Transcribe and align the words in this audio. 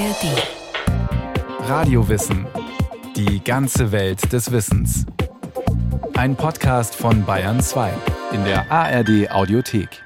ARD. 0.00 1.68
Radiowissen. 1.68 2.46
Die 3.16 3.44
ganze 3.44 3.92
Welt 3.92 4.32
des 4.32 4.50
Wissens. 4.50 5.04
Ein 6.14 6.36
Podcast 6.36 6.94
von 6.94 7.26
Bayern 7.26 7.60
2 7.60 7.92
in 8.32 8.42
der 8.44 8.72
ARD 8.72 9.30
Audiothek. 9.30 10.02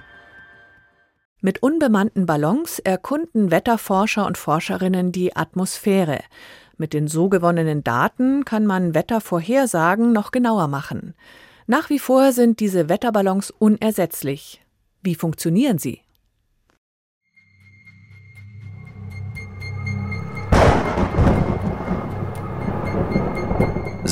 Mit 1.40 1.62
unbemannten 1.62 2.26
Ballons 2.26 2.80
erkunden 2.80 3.52
Wetterforscher 3.52 4.26
und 4.26 4.36
Forscherinnen 4.36 5.12
die 5.12 5.36
Atmosphäre. 5.36 6.18
Mit 6.76 6.92
den 6.92 7.06
so 7.06 7.28
gewonnenen 7.28 7.84
Daten 7.84 8.44
kann 8.44 8.66
man 8.66 8.96
Wettervorhersagen 8.96 10.12
noch 10.12 10.32
genauer 10.32 10.66
machen. 10.66 11.14
Nach 11.68 11.88
wie 11.88 12.00
vor 12.00 12.32
sind 12.32 12.58
diese 12.58 12.88
Wetterballons 12.88 13.52
unersetzlich. 13.52 14.60
Wie 15.04 15.14
funktionieren 15.14 15.78
sie? 15.78 16.03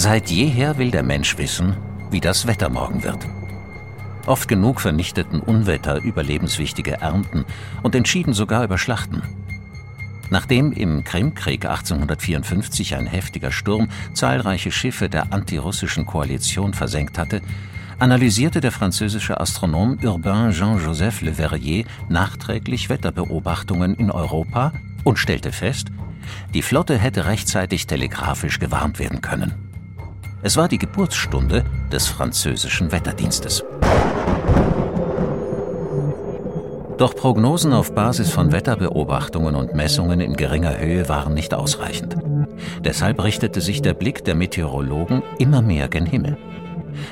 Seit 0.05 0.31
jeher 0.31 0.79
will 0.79 0.91
der 0.91 1.05
Mensch 1.05 1.39
wissen, 1.39 1.77
wie 2.11 2.19
das 2.19 2.49
Wetter 2.49 2.69
morgen 2.69 3.05
wird. 3.05 3.25
Oft 4.27 4.49
genug 4.49 4.81
vernichteten 4.81 5.39
Unwetter 5.39 6.03
überlebenswichtige 6.03 6.95
Ernten 7.01 7.45
und 7.85 7.95
entschieden 7.95 8.33
sogar 8.33 8.65
über 8.65 8.79
Schlachten. 8.79 9.23
Nachdem 10.29 10.73
im 10.73 11.05
Krimkrieg 11.05 11.67
1854 11.67 12.97
ein 12.97 13.07
heftiger 13.07 13.53
Sturm 13.53 13.91
zahlreiche 14.13 14.73
Schiffe 14.73 15.09
der 15.09 15.33
antirussischen 15.33 16.05
Koalition 16.05 16.75
versenkt 16.75 17.17
hatte, 17.17 17.41
analysierte 18.01 18.61
der 18.61 18.73
französische 18.73 19.41
Astronom 19.41 20.01
Urbain 20.03 20.51
Jean-Joseph 20.51 21.21
Le 21.21 21.35
Verrier 21.35 21.85
nachträglich 22.09 22.89
Wetterbeobachtungen 22.89 23.95
in 23.95 24.11
Europa 24.11 24.73
und 25.05 25.21
stellte 25.21 25.53
fest, 25.53 25.93
die 26.55 26.63
Flotte 26.63 26.99
hätte 26.99 27.27
rechtzeitig 27.27 27.87
telegrafisch 27.87 28.59
gewarnt 28.59 28.99
werden 28.99 29.21
können. 29.21 29.72
Es 30.45 30.57
war 30.57 30.67
die 30.67 30.79
Geburtsstunde 30.79 31.65
des 31.93 32.09
französischen 32.09 32.91
Wetterdienstes. 32.91 33.65
Doch 36.99 37.15
Prognosen 37.15 37.73
auf 37.73 37.95
Basis 37.95 38.31
von 38.33 38.51
Wetterbeobachtungen 38.51 39.55
und 39.55 39.75
Messungen 39.75 40.21
in 40.21 40.35
geringer 40.35 40.77
Höhe 40.77 41.09
waren 41.09 41.35
nicht 41.35 41.55
ausreichend. 41.55 42.17
Deshalb 42.81 43.23
richtete 43.23 43.61
sich 43.61 43.83
der 43.83 43.95
Blick 43.95 44.25
der 44.25 44.35
Meteorologen 44.35 45.23
immer 45.39 45.63
mehr 45.63 45.89
gen 45.89 46.07
Himmel. 46.07 46.37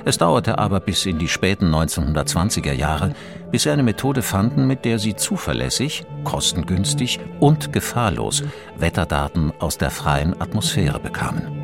Es 0.04 0.18
dauerte 0.18 0.58
aber 0.58 0.80
bis 0.80 1.06
in 1.06 1.20
die 1.20 1.28
späten 1.28 1.72
1920er 1.72 2.72
Jahre, 2.72 3.12
bis 3.52 3.62
sie 3.62 3.70
eine 3.70 3.84
Methode 3.84 4.22
fanden, 4.22 4.66
mit 4.66 4.84
der 4.84 4.98
sie 4.98 5.14
zuverlässig, 5.14 6.04
kostengünstig 6.24 7.20
und 7.38 7.72
gefahrlos 7.72 8.42
Wetterdaten 8.76 9.52
aus 9.60 9.78
der 9.78 9.90
freien 9.90 10.38
Atmosphäre 10.40 10.98
bekamen. 10.98 11.59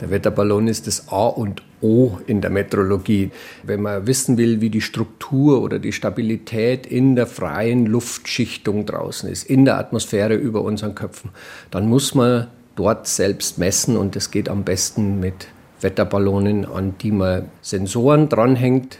Der 0.00 0.10
Wetterballon 0.10 0.66
ist 0.66 0.86
das 0.86 1.08
A 1.08 1.26
und 1.26 1.62
O 1.82 2.18
in 2.26 2.40
der 2.40 2.50
Meteorologie. 2.50 3.30
Wenn 3.62 3.82
man 3.82 4.06
wissen 4.06 4.38
will, 4.38 4.60
wie 4.60 4.70
die 4.70 4.80
Struktur 4.80 5.62
oder 5.62 5.78
die 5.78 5.92
Stabilität 5.92 6.86
in 6.86 7.16
der 7.16 7.26
freien 7.26 7.86
Luftschichtung 7.86 8.86
draußen 8.86 9.28
ist, 9.28 9.44
in 9.44 9.64
der 9.64 9.78
Atmosphäre 9.78 10.34
über 10.34 10.62
unseren 10.62 10.94
Köpfen, 10.94 11.30
dann 11.70 11.88
muss 11.88 12.14
man 12.14 12.48
dort 12.76 13.06
selbst 13.06 13.58
messen 13.58 13.96
und 13.96 14.16
das 14.16 14.30
geht 14.30 14.48
am 14.48 14.64
besten 14.64 15.20
mit 15.20 15.48
Wetterballonen, 15.82 16.64
an 16.64 16.94
die 17.00 17.12
man 17.12 17.46
Sensoren 17.60 18.28
dranhängt, 18.28 18.98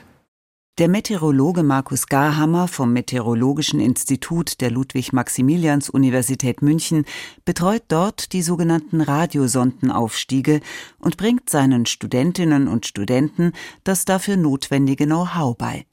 der 0.80 0.88
Meteorologe 0.88 1.62
Markus 1.62 2.06
Garhammer 2.06 2.66
vom 2.66 2.94
Meteorologischen 2.94 3.80
Institut 3.80 4.62
der 4.62 4.70
Ludwig-Maximilians-Universität 4.70 6.62
München 6.62 7.04
betreut 7.44 7.82
dort 7.88 8.32
die 8.32 8.40
sogenannten 8.40 9.02
Radiosondenaufstiege 9.02 10.62
und 10.98 11.18
bringt 11.18 11.50
seinen 11.50 11.84
Studentinnen 11.84 12.66
und 12.66 12.86
Studenten 12.86 13.52
das 13.84 14.06
dafür 14.06 14.38
notwendige 14.38 15.04
Know-how 15.04 15.54
bei. 15.54 15.84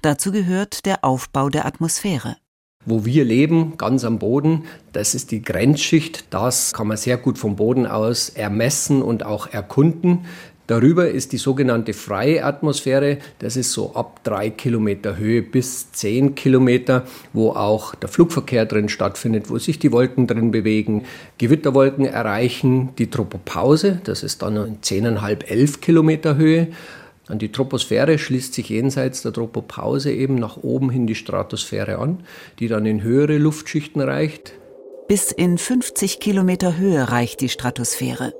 Dazu 0.00 0.32
gehört 0.32 0.86
der 0.86 1.04
Aufbau 1.04 1.50
der 1.50 1.66
Atmosphäre 1.66 2.38
wo 2.86 3.04
wir 3.04 3.24
leben, 3.24 3.78
ganz 3.78 4.04
am 4.04 4.18
Boden. 4.18 4.64
Das 4.92 5.14
ist 5.14 5.30
die 5.30 5.42
Grenzschicht. 5.42 6.26
Das 6.30 6.72
kann 6.72 6.86
man 6.86 6.96
sehr 6.96 7.16
gut 7.16 7.38
vom 7.38 7.56
Boden 7.56 7.86
aus 7.86 8.28
ermessen 8.28 9.02
und 9.02 9.24
auch 9.24 9.46
erkunden. 9.46 10.26
Darüber 10.66 11.10
ist 11.10 11.32
die 11.32 11.38
sogenannte 11.38 11.92
freie 11.92 12.42
Atmosphäre, 12.42 13.18
das 13.38 13.56
ist 13.56 13.72
so 13.72 13.94
ab 13.94 14.20
drei 14.24 14.48
Kilometer 14.48 15.18
Höhe 15.18 15.42
bis 15.42 15.92
zehn 15.92 16.34
Kilometer, 16.34 17.04
wo 17.34 17.50
auch 17.50 17.94
der 17.94 18.08
Flugverkehr 18.08 18.64
drin 18.64 18.88
stattfindet, 18.88 19.50
wo 19.50 19.58
sich 19.58 19.78
die 19.78 19.92
Wolken 19.92 20.26
drin 20.26 20.52
bewegen. 20.52 21.04
Gewitterwolken 21.36 22.06
erreichen 22.06 22.90
die 22.96 23.10
Tropopause, 23.10 24.00
das 24.04 24.22
ist 24.22 24.40
dann 24.40 24.56
in 24.56 24.82
zehneinhalb, 24.82 25.50
elf 25.50 25.82
Kilometer 25.82 26.36
Höhe. 26.36 26.68
An 27.26 27.38
die 27.38 27.52
Troposphäre 27.52 28.18
schließt 28.18 28.54
sich 28.54 28.70
jenseits 28.70 29.20
der 29.20 29.34
Tropopause 29.34 30.12
eben 30.12 30.36
nach 30.36 30.56
oben 30.58 30.88
hin 30.88 31.06
die 31.06 31.14
Stratosphäre 31.14 31.98
an, 31.98 32.20
die 32.58 32.68
dann 32.68 32.86
in 32.86 33.02
höhere 33.02 33.36
Luftschichten 33.36 34.00
reicht. 34.00 34.52
Bis 35.08 35.30
in 35.30 35.58
50 35.58 36.20
Kilometer 36.20 36.78
Höhe 36.78 37.10
reicht 37.10 37.42
die 37.42 37.50
Stratosphäre. 37.50 38.32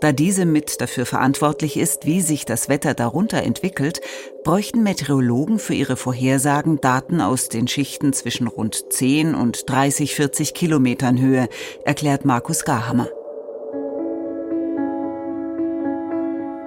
Da 0.00 0.12
diese 0.12 0.46
mit 0.46 0.80
dafür 0.80 1.06
verantwortlich 1.06 1.76
ist, 1.76 2.06
wie 2.06 2.20
sich 2.20 2.44
das 2.44 2.68
Wetter 2.68 2.94
darunter 2.94 3.42
entwickelt, 3.42 4.00
bräuchten 4.44 4.82
Meteorologen 4.82 5.58
für 5.58 5.74
ihre 5.74 5.96
Vorhersagen 5.96 6.80
Daten 6.80 7.20
aus 7.20 7.48
den 7.48 7.68
Schichten 7.68 8.12
zwischen 8.12 8.46
rund 8.46 8.92
10 8.92 9.34
und 9.34 9.68
30, 9.68 10.14
40 10.14 10.54
Kilometern 10.54 11.20
Höhe, 11.20 11.48
erklärt 11.84 12.24
Markus 12.24 12.64
Garhammer. 12.64 13.08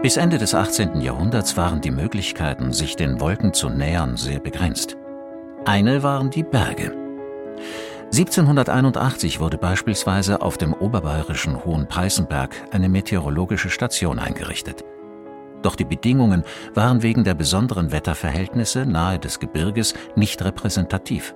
Bis 0.02 0.16
Ende 0.16 0.38
des 0.38 0.56
18. 0.56 1.02
Jahrhunderts 1.02 1.58
waren 1.58 1.82
die 1.82 1.92
Möglichkeiten, 1.92 2.72
sich 2.72 2.96
den 2.96 3.20
Wolken 3.20 3.54
zu 3.54 3.70
nähern, 3.70 4.16
sehr 4.16 4.40
begrenzt. 4.40 4.96
Eine 5.66 6.04
waren 6.04 6.30
die 6.30 6.44
Berge. 6.44 6.96
1781 8.12 9.40
wurde 9.40 9.60
beispielsweise 9.60 10.42
auf 10.42 10.58
dem 10.58 10.74
oberbayerischen 10.74 11.64
Hohen 11.64 11.88
Preißenberg 11.88 12.56
eine 12.72 12.90
meteorologische 12.90 13.70
Station 13.70 14.18
eingerichtet. 14.18 14.84
Doch 15.62 15.76
die 15.76 15.86
Bedingungen 15.86 16.44
waren 16.74 17.04
wegen 17.04 17.24
der 17.24 17.36
besonderen 17.36 17.92
Wetterverhältnisse 17.92 18.88
nahe 18.88 19.20
des 19.20 19.40
Gebirges 19.40 19.94
nicht 20.16 20.44
repräsentativ. 20.44 21.36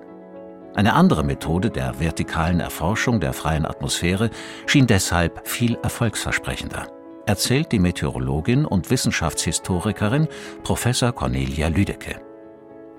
Eine 0.74 0.94
andere 0.94 1.22
Methode 1.22 1.70
der 1.70 2.00
vertikalen 2.00 2.58
Erforschung 2.58 3.20
der 3.20 3.34
freien 3.34 3.66
Atmosphäre 3.66 4.30
schien 4.66 4.88
deshalb 4.88 5.46
viel 5.46 5.78
erfolgsversprechender, 5.80 6.88
erzählt 7.26 7.70
die 7.70 7.78
Meteorologin 7.78 8.64
und 8.64 8.90
Wissenschaftshistorikerin 8.90 10.26
Professor 10.64 11.12
Cornelia 11.12 11.68
Lüdecke. 11.68 12.20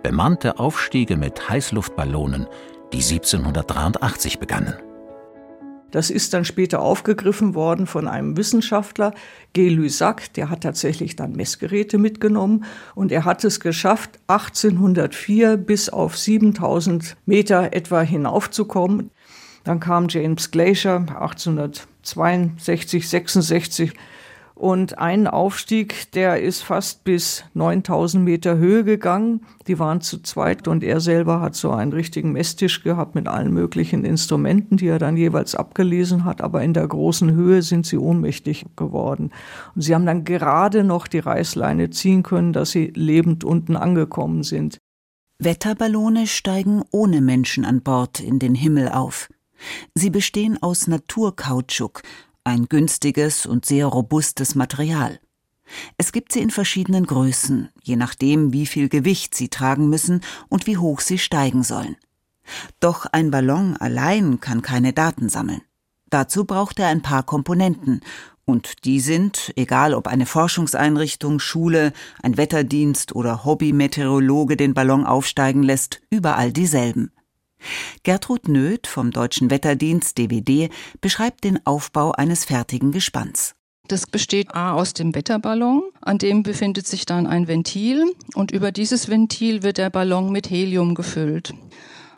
Bemannte 0.02 0.60
Aufstiege 0.60 1.18
mit 1.18 1.50
Heißluftballonen 1.50 2.48
die 2.94 3.02
1783 3.02 4.40
begannen. 4.40 4.76
Das 5.92 6.10
ist 6.10 6.34
dann 6.34 6.44
später 6.44 6.82
aufgegriffen 6.82 7.56
worden 7.56 7.88
von 7.88 8.10
einem 8.10 8.36
Wissenschaftler, 8.36 9.14
G. 9.54 9.70
Lusac, 9.70 10.34
der 10.34 10.50
hat 10.50 10.62
tatsächlich 10.62 11.16
dann 11.16 11.38
Messgeräte 11.38 11.98
mitgenommen 11.98 12.66
und 12.96 13.14
er 13.14 13.24
hat 13.24 13.46
es 13.46 13.62
geschafft, 13.62 14.20
1804 14.28 15.56
bis 15.56 15.88
auf 15.88 16.18
7000 16.18 17.16
Meter 17.26 17.72
etwa 17.72 18.02
hinaufzukommen. 18.02 19.10
Dann 19.64 19.80
kam 19.80 20.08
James 20.10 20.52
Glacier 20.52 21.06
1862, 21.08 23.08
66 23.08 23.94
und 24.56 24.98
ein 25.00 25.28
Aufstieg, 25.28 26.14
der 26.14 26.42
ist 26.42 26.62
fast 26.62 27.04
bis 27.04 27.44
9000 27.56 28.24
Meter 28.24 28.58
Höhe 28.58 28.86
gegangen. 28.86 29.42
Die 29.68 29.80
waren 29.80 30.00
zu 30.00 30.24
zweit 30.24 30.70
und 30.70 30.82
er 30.82 31.02
selber 31.02 31.42
hat 31.42 31.56
so 31.56 31.72
einen 31.72 31.92
richtigen 31.92 32.32
Messtisch 32.32 32.82
gehabt 32.82 33.16
mit 33.16 33.28
allen 33.28 33.52
möglichen 33.52 34.06
Instrumenten, 34.06 34.78
die 34.78 34.88
er 34.88 34.98
dann 34.98 35.18
jeweils 35.18 35.56
abgelesen 35.56 36.24
hat. 36.24 36.42
Aber 36.42 36.64
in 36.64 36.74
der 36.74 36.88
großen 36.88 37.34
Höhe 37.34 37.62
sind 37.64 37.86
sie 37.86 37.98
ohnmächtig 37.98 38.66
geworden. 38.78 39.32
Und 39.76 39.82
sie 39.82 39.94
haben 39.94 40.06
dann 40.06 40.24
gerade 40.24 40.86
noch 40.86 41.08
die 41.08 41.20
Reißleine 41.20 41.90
ziehen 41.90 42.24
können, 42.24 42.54
dass 42.54 42.72
sie 42.72 42.94
lebend 42.96 43.44
unten 43.44 43.76
angekommen 43.76 44.44
sind. 44.44 44.78
Wetterballone 45.38 46.28
steigen 46.28 46.82
ohne 46.92 47.20
Menschen 47.20 47.66
an 47.66 47.82
Bord 47.82 48.22
in 48.22 48.40
den 48.40 48.56
Himmel 48.56 48.88
auf. 48.88 49.28
Sie 49.94 50.10
bestehen 50.10 50.62
aus 50.62 50.88
Naturkautschuk, 50.88 52.02
ein 52.46 52.68
günstiges 52.70 53.46
und 53.46 53.66
sehr 53.66 53.88
robustes 53.88 54.56
Material. 54.56 55.20
Es 55.98 56.12
gibt 56.12 56.32
sie 56.32 56.42
in 56.42 56.52
verschiedenen 56.52 57.06
Größen, 57.06 57.70
je 57.82 57.96
nachdem, 57.96 58.54
wie 58.54 58.66
viel 58.66 58.88
Gewicht 58.88 59.36
sie 59.36 59.50
tragen 59.50 59.90
müssen 59.90 60.22
und 60.48 60.68
wie 60.68 60.78
hoch 60.78 61.02
sie 61.02 61.18
steigen 61.18 61.64
sollen. 61.64 61.98
Doch 62.80 63.08
ein 63.08 63.32
Ballon 63.32 63.76
allein 63.78 64.40
kann 64.40 64.62
keine 64.62 64.94
Daten 64.94 65.28
sammeln. 65.28 65.62
Dazu 66.10 66.46
braucht 66.46 66.80
er 66.80 66.88
ein 66.88 67.02
paar 67.02 67.24
Komponenten, 67.24 68.02
und 68.46 68.86
die 68.86 69.00
sind, 69.00 69.52
egal 69.56 69.96
ob 69.96 70.08
eine 70.08 70.28
Forschungseinrichtung, 70.28 71.40
Schule, 71.40 71.94
ein 72.22 72.38
Wetterdienst 72.38 73.16
oder 73.16 73.44
Hobbymeteorologe 73.44 74.56
den 74.56 74.76
Ballon 74.76 75.04
aufsteigen 75.04 75.64
lässt, 75.64 76.02
überall 76.12 76.54
dieselben. 76.54 77.12
Gertrud 78.04 78.48
Nöth 78.48 78.88
vom 78.88 79.12
Deutschen 79.12 79.50
Wetterdienst 79.50 80.18
DWD 80.18 80.70
beschreibt 81.02 81.44
den 81.44 81.66
Aufbau 81.66 82.12
eines 82.12 82.46
fertigen 82.46 82.92
Gespanns. 82.92 83.56
Das 83.88 84.08
besteht 84.08 84.56
A 84.56 84.74
aus 84.74 84.94
dem 84.94 85.14
Wetterballon, 85.14 85.84
an 86.02 86.18
dem 86.18 86.42
befindet 86.42 86.88
sich 86.88 87.06
dann 87.06 87.28
ein 87.28 87.48
Ventil 87.48 88.04
und 88.34 88.52
über 88.52 88.72
dieses 88.72 89.10
Ventil 89.10 89.62
wird 89.62 89.78
der 89.78 89.92
Ballon 89.92 90.32
mit 90.32 90.50
Helium 90.50 90.96
gefüllt. 90.96 91.54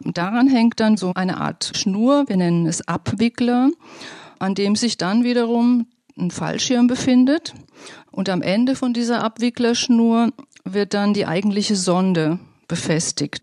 Daran 0.01 0.47
hängt 0.47 0.79
dann 0.79 0.95
so 0.95 1.13
eine 1.13 1.37
Art 1.37 1.73
Schnur, 1.75 2.25
wir 2.27 2.37
nennen 2.37 2.67
es 2.67 2.87
Abwickler, 2.87 3.69
an 4.39 4.55
dem 4.55 4.75
sich 4.75 4.97
dann 4.97 5.23
wiederum 5.23 5.87
ein 6.17 6.31
Fallschirm 6.31 6.87
befindet. 6.87 7.53
Und 8.11 8.29
am 8.29 8.41
Ende 8.41 8.75
von 8.75 8.93
dieser 8.93 9.23
Abwicklerschnur 9.23 10.31
wird 10.63 10.93
dann 10.93 11.13
die 11.13 11.25
eigentliche 11.25 11.75
Sonde 11.75 12.39
befestigt. 12.67 13.41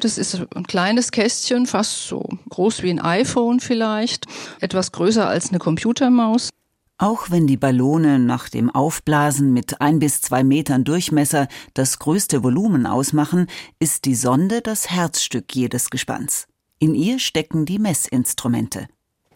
Das 0.00 0.18
ist 0.18 0.40
ein 0.54 0.66
kleines 0.66 1.10
Kästchen, 1.10 1.66
fast 1.66 2.06
so 2.06 2.28
groß 2.50 2.82
wie 2.82 2.90
ein 2.90 3.00
iPhone 3.00 3.60
vielleicht, 3.60 4.26
etwas 4.60 4.92
größer 4.92 5.26
als 5.26 5.48
eine 5.48 5.58
Computermaus. 5.58 6.50
Auch 6.98 7.30
wenn 7.30 7.46
die 7.46 7.58
Ballone 7.58 8.18
nach 8.18 8.48
dem 8.48 8.70
Aufblasen 8.70 9.52
mit 9.52 9.82
ein 9.82 9.98
bis 9.98 10.22
zwei 10.22 10.42
Metern 10.42 10.84
Durchmesser 10.84 11.46
das 11.74 11.98
größte 11.98 12.42
Volumen 12.42 12.86
ausmachen, 12.86 13.48
ist 13.78 14.06
die 14.06 14.14
Sonde 14.14 14.62
das 14.62 14.90
Herzstück 14.90 15.54
jedes 15.54 15.90
Gespanns. 15.90 16.46
In 16.78 16.94
ihr 16.94 17.18
stecken 17.18 17.66
die 17.66 17.78
Messinstrumente. 17.78 18.88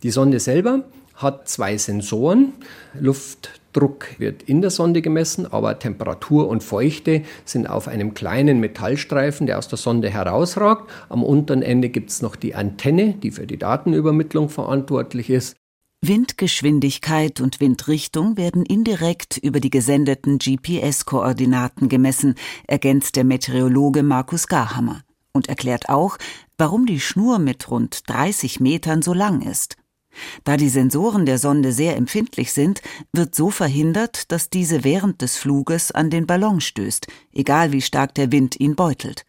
Die 0.02 0.10
Sonde 0.10 0.40
selber 0.40 0.84
hat 1.16 1.48
zwei 1.48 1.76
Sensoren. 1.76 2.54
Luftdruck 3.70 4.18
wird 4.18 4.42
in 4.42 4.60
der 4.60 4.70
Sonde 4.70 5.02
gemessen, 5.02 5.46
aber 5.50 5.78
Temperatur 5.78 6.48
und 6.48 6.62
Feuchte 6.62 7.22
sind 7.44 7.68
auf 7.68 7.88
einem 7.88 8.14
kleinen 8.14 8.60
Metallstreifen, 8.60 9.46
der 9.46 9.58
aus 9.58 9.68
der 9.68 9.78
Sonde 9.78 10.10
herausragt. 10.10 10.90
Am 11.08 11.22
unteren 11.22 11.62
Ende 11.62 11.88
gibt 11.88 12.10
es 12.10 12.22
noch 12.22 12.36
die 12.36 12.54
Antenne, 12.54 13.14
die 13.14 13.30
für 13.30 13.46
die 13.46 13.58
Datenübermittlung 13.58 14.48
verantwortlich 14.48 15.30
ist. 15.30 15.56
Windgeschwindigkeit 16.02 17.40
und 17.40 17.60
Windrichtung 17.60 18.36
werden 18.36 18.64
indirekt 18.64 19.36
über 19.36 19.60
die 19.60 19.70
gesendeten 19.70 20.38
GPS-Koordinaten 20.38 21.88
gemessen, 21.88 22.34
ergänzt 22.66 23.16
der 23.16 23.24
Meteorologe 23.24 24.02
Markus 24.02 24.48
Garhammer 24.48 25.02
und 25.32 25.48
erklärt 25.48 25.90
auch, 25.90 26.16
warum 26.56 26.86
die 26.86 27.00
Schnur 27.00 27.38
mit 27.38 27.70
rund 27.70 28.08
30 28.08 28.60
Metern 28.60 29.02
so 29.02 29.12
lang 29.12 29.42
ist. 29.42 29.76
Da 30.44 30.56
die 30.56 30.68
Sensoren 30.68 31.26
der 31.26 31.38
Sonde 31.38 31.72
sehr 31.72 31.96
empfindlich 31.96 32.52
sind, 32.52 32.82
wird 33.12 33.34
so 33.34 33.50
verhindert, 33.50 34.30
dass 34.32 34.50
diese 34.50 34.84
während 34.84 35.22
des 35.22 35.36
Fluges 35.36 35.92
an 35.92 36.10
den 36.10 36.26
Ballon 36.26 36.60
stößt, 36.60 37.06
egal 37.32 37.72
wie 37.72 37.82
stark 37.82 38.14
der 38.14 38.32
Wind 38.32 38.58
ihn 38.58 38.76
beutelt. 38.76 39.24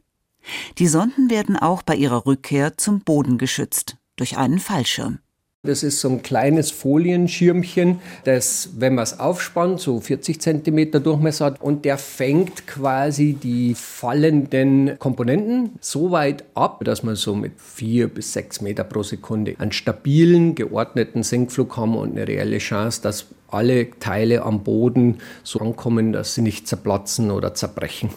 Die 0.77 0.87
Sonden 0.87 1.29
werden 1.29 1.55
auch 1.55 1.83
bei 1.83 1.95
ihrer 1.95 2.25
Rückkehr 2.25 2.77
zum 2.77 3.01
Boden 3.01 3.37
geschützt 3.37 3.97
durch 4.15 4.37
einen 4.37 4.59
Fallschirm. 4.59 5.19
Das 5.63 5.83
ist 5.83 5.99
so 5.99 6.09
ein 6.09 6.23
kleines 6.23 6.71
Folienschirmchen, 6.71 7.99
das, 8.23 8.71
wenn 8.77 8.95
man 8.95 9.03
es 9.03 9.19
aufspannt, 9.19 9.79
so 9.79 9.99
40 9.99 10.41
Zentimeter 10.41 10.99
Durchmesser 10.99 11.45
hat 11.45 11.61
und 11.61 11.85
der 11.85 11.99
fängt 11.99 12.65
quasi 12.65 13.33
die 13.33 13.75
fallenden 13.75 14.97
Komponenten 14.97 15.73
so 15.79 16.09
weit 16.09 16.45
ab, 16.55 16.83
dass 16.83 17.03
man 17.03 17.15
so 17.15 17.35
mit 17.35 17.61
vier 17.61 18.07
bis 18.07 18.33
sechs 18.33 18.61
Meter 18.61 18.83
pro 18.83 19.03
Sekunde 19.03 19.53
einen 19.59 19.71
stabilen, 19.71 20.55
geordneten 20.55 21.21
Sinkflug 21.21 21.77
haben 21.77 21.95
und 21.95 22.13
eine 22.13 22.27
reelle 22.27 22.57
Chance, 22.57 23.03
dass 23.03 23.27
alle 23.47 23.91
Teile 23.99 24.41
am 24.41 24.63
Boden 24.63 25.19
so 25.43 25.59
ankommen, 25.59 26.11
dass 26.11 26.33
sie 26.33 26.41
nicht 26.41 26.67
zerplatzen 26.67 27.29
oder 27.29 27.53
zerbrechen. 27.53 28.09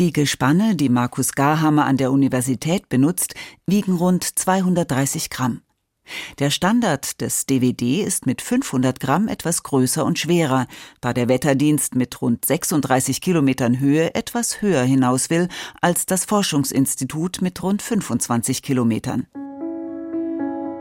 Die 0.00 0.12
Gespanne, 0.12 0.74
die 0.74 0.88
Markus 0.88 1.36
Garhammer 1.36 1.84
an 1.84 1.96
der 1.96 2.10
Universität 2.10 2.88
benutzt, 2.88 3.34
wiegen 3.68 3.94
rund 3.94 4.24
230 4.24 5.30
Gramm. 5.30 5.60
Der 6.38 6.50
Standard 6.50 7.20
des 7.20 7.46
DVD 7.46 8.02
ist 8.02 8.26
mit 8.26 8.42
500 8.42 9.00
Gramm 9.00 9.28
etwas 9.28 9.62
größer 9.62 10.04
und 10.04 10.18
schwerer, 10.18 10.66
da 11.00 11.12
der 11.12 11.28
Wetterdienst 11.28 11.94
mit 11.94 12.20
rund 12.20 12.44
36 12.44 13.20
Kilometern 13.20 13.78
Höhe 13.78 14.14
etwas 14.14 14.60
höher 14.62 14.82
hinaus 14.82 15.30
will 15.30 15.48
als 15.80 16.06
das 16.06 16.24
Forschungsinstitut 16.24 17.42
mit 17.42 17.62
rund 17.62 17.82
25 17.82 18.62
Kilometern. 18.62 19.26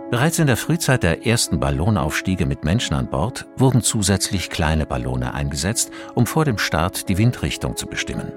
Bereits 0.09 0.39
in 0.39 0.47
der 0.47 0.57
Frühzeit 0.57 1.03
der 1.03 1.25
ersten 1.25 1.59
Ballonaufstiege 1.59 2.45
mit 2.45 2.65
Menschen 2.65 2.95
an 2.95 3.09
Bord 3.09 3.47
wurden 3.55 3.81
zusätzlich 3.81 4.49
kleine 4.49 4.85
Ballone 4.85 5.33
eingesetzt, 5.33 5.91
um 6.15 6.25
vor 6.25 6.43
dem 6.43 6.57
Start 6.57 7.07
die 7.07 7.17
Windrichtung 7.17 7.77
zu 7.77 7.87
bestimmen. 7.87 8.33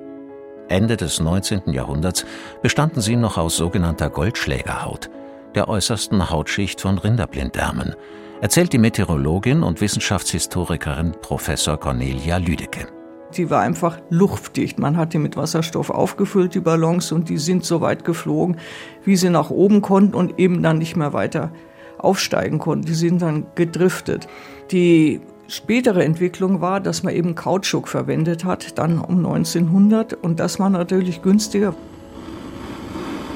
Ende 0.68 0.96
des 0.96 1.18
19. 1.18 1.72
Jahrhunderts 1.72 2.24
bestanden 2.62 3.00
sie 3.00 3.16
noch 3.16 3.38
aus 3.38 3.56
sogenannter 3.56 4.08
Goldschlägerhaut– 4.08 5.10
der 5.54 5.68
äußersten 5.68 6.30
Hautschicht 6.30 6.80
von 6.80 6.98
Rinderblinddarmen, 6.98 7.94
erzählt 8.40 8.72
die 8.72 8.78
Meteorologin 8.78 9.62
und 9.62 9.80
Wissenschaftshistorikerin 9.80 11.12
Professor 11.22 11.78
Cornelia 11.78 12.36
Lüdecke. 12.38 12.88
Die 13.36 13.50
war 13.50 13.62
einfach 13.62 14.00
luftdicht. 14.10 14.78
Man 14.78 14.96
hat 14.96 15.12
die 15.12 15.18
mit 15.18 15.36
Wasserstoff 15.36 15.90
aufgefüllt, 15.90 16.54
die 16.54 16.60
Ballons, 16.60 17.10
und 17.10 17.28
die 17.28 17.38
sind 17.38 17.64
so 17.64 17.80
weit 17.80 18.04
geflogen, 18.04 18.58
wie 19.04 19.16
sie 19.16 19.30
nach 19.30 19.50
oben 19.50 19.82
konnten 19.82 20.14
und 20.14 20.38
eben 20.38 20.62
dann 20.62 20.78
nicht 20.78 20.96
mehr 20.96 21.12
weiter 21.12 21.52
aufsteigen 21.98 22.58
konnten. 22.58 22.86
Die 22.86 22.94
sind 22.94 23.22
dann 23.22 23.46
gedriftet. 23.54 24.28
Die 24.70 25.20
spätere 25.48 26.04
Entwicklung 26.04 26.60
war, 26.60 26.80
dass 26.80 27.02
man 27.02 27.14
eben 27.14 27.34
Kautschuk 27.34 27.88
verwendet 27.88 28.44
hat, 28.44 28.78
dann 28.78 28.98
um 28.98 29.18
1900, 29.18 30.14
und 30.14 30.38
das 30.38 30.58
war 30.58 30.70
natürlich 30.70 31.22
günstiger. 31.22 31.74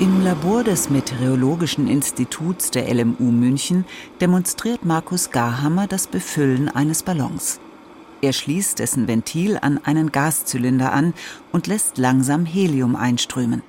Im 0.00 0.22
Labor 0.22 0.62
des 0.62 0.90
Meteorologischen 0.90 1.88
Instituts 1.88 2.70
der 2.70 2.86
LMU 2.94 3.32
München 3.32 3.84
demonstriert 4.20 4.84
Markus 4.84 5.32
Garhammer 5.32 5.88
das 5.88 6.06
Befüllen 6.06 6.68
eines 6.68 7.02
Ballons. 7.02 7.58
Er 8.22 8.32
schließt 8.32 8.78
dessen 8.78 9.08
Ventil 9.08 9.58
an 9.60 9.80
einen 9.82 10.12
Gaszylinder 10.12 10.92
an 10.92 11.14
und 11.50 11.66
lässt 11.66 11.98
langsam 11.98 12.46
Helium 12.46 12.94
einströmen. 12.94 13.64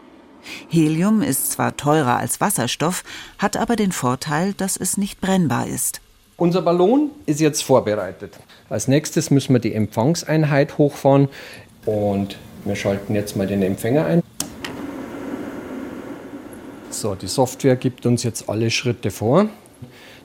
Helium 0.67 1.23
ist 1.23 1.51
zwar 1.51 1.75
teurer 1.77 2.17
als 2.17 2.39
Wasserstoff, 2.39 3.03
hat 3.39 3.57
aber 3.57 3.75
den 3.75 3.91
Vorteil, 3.91 4.53
dass 4.53 4.77
es 4.77 4.97
nicht 4.97 5.21
brennbar 5.21 5.65
ist. 5.65 5.99
Unser 6.37 6.61
Ballon 6.61 7.09
ist 7.25 7.39
jetzt 7.39 7.63
vorbereitet. 7.63 8.37
Als 8.69 8.87
nächstes 8.87 9.31
müssen 9.31 9.53
wir 9.53 9.59
die 9.59 9.73
Empfangseinheit 9.73 10.77
hochfahren 10.77 11.27
und 11.87 12.37
wir 12.65 12.75
schalten 12.75 13.15
jetzt 13.15 13.35
mal 13.35 13.47
den 13.47 13.63
Empfänger 13.63 14.05
ein. 14.05 14.21
So, 16.99 17.15
die 17.15 17.27
Software 17.27 17.77
gibt 17.77 18.05
uns 18.05 18.23
jetzt 18.23 18.49
alle 18.49 18.69
Schritte 18.69 19.09
vor. 19.09 19.47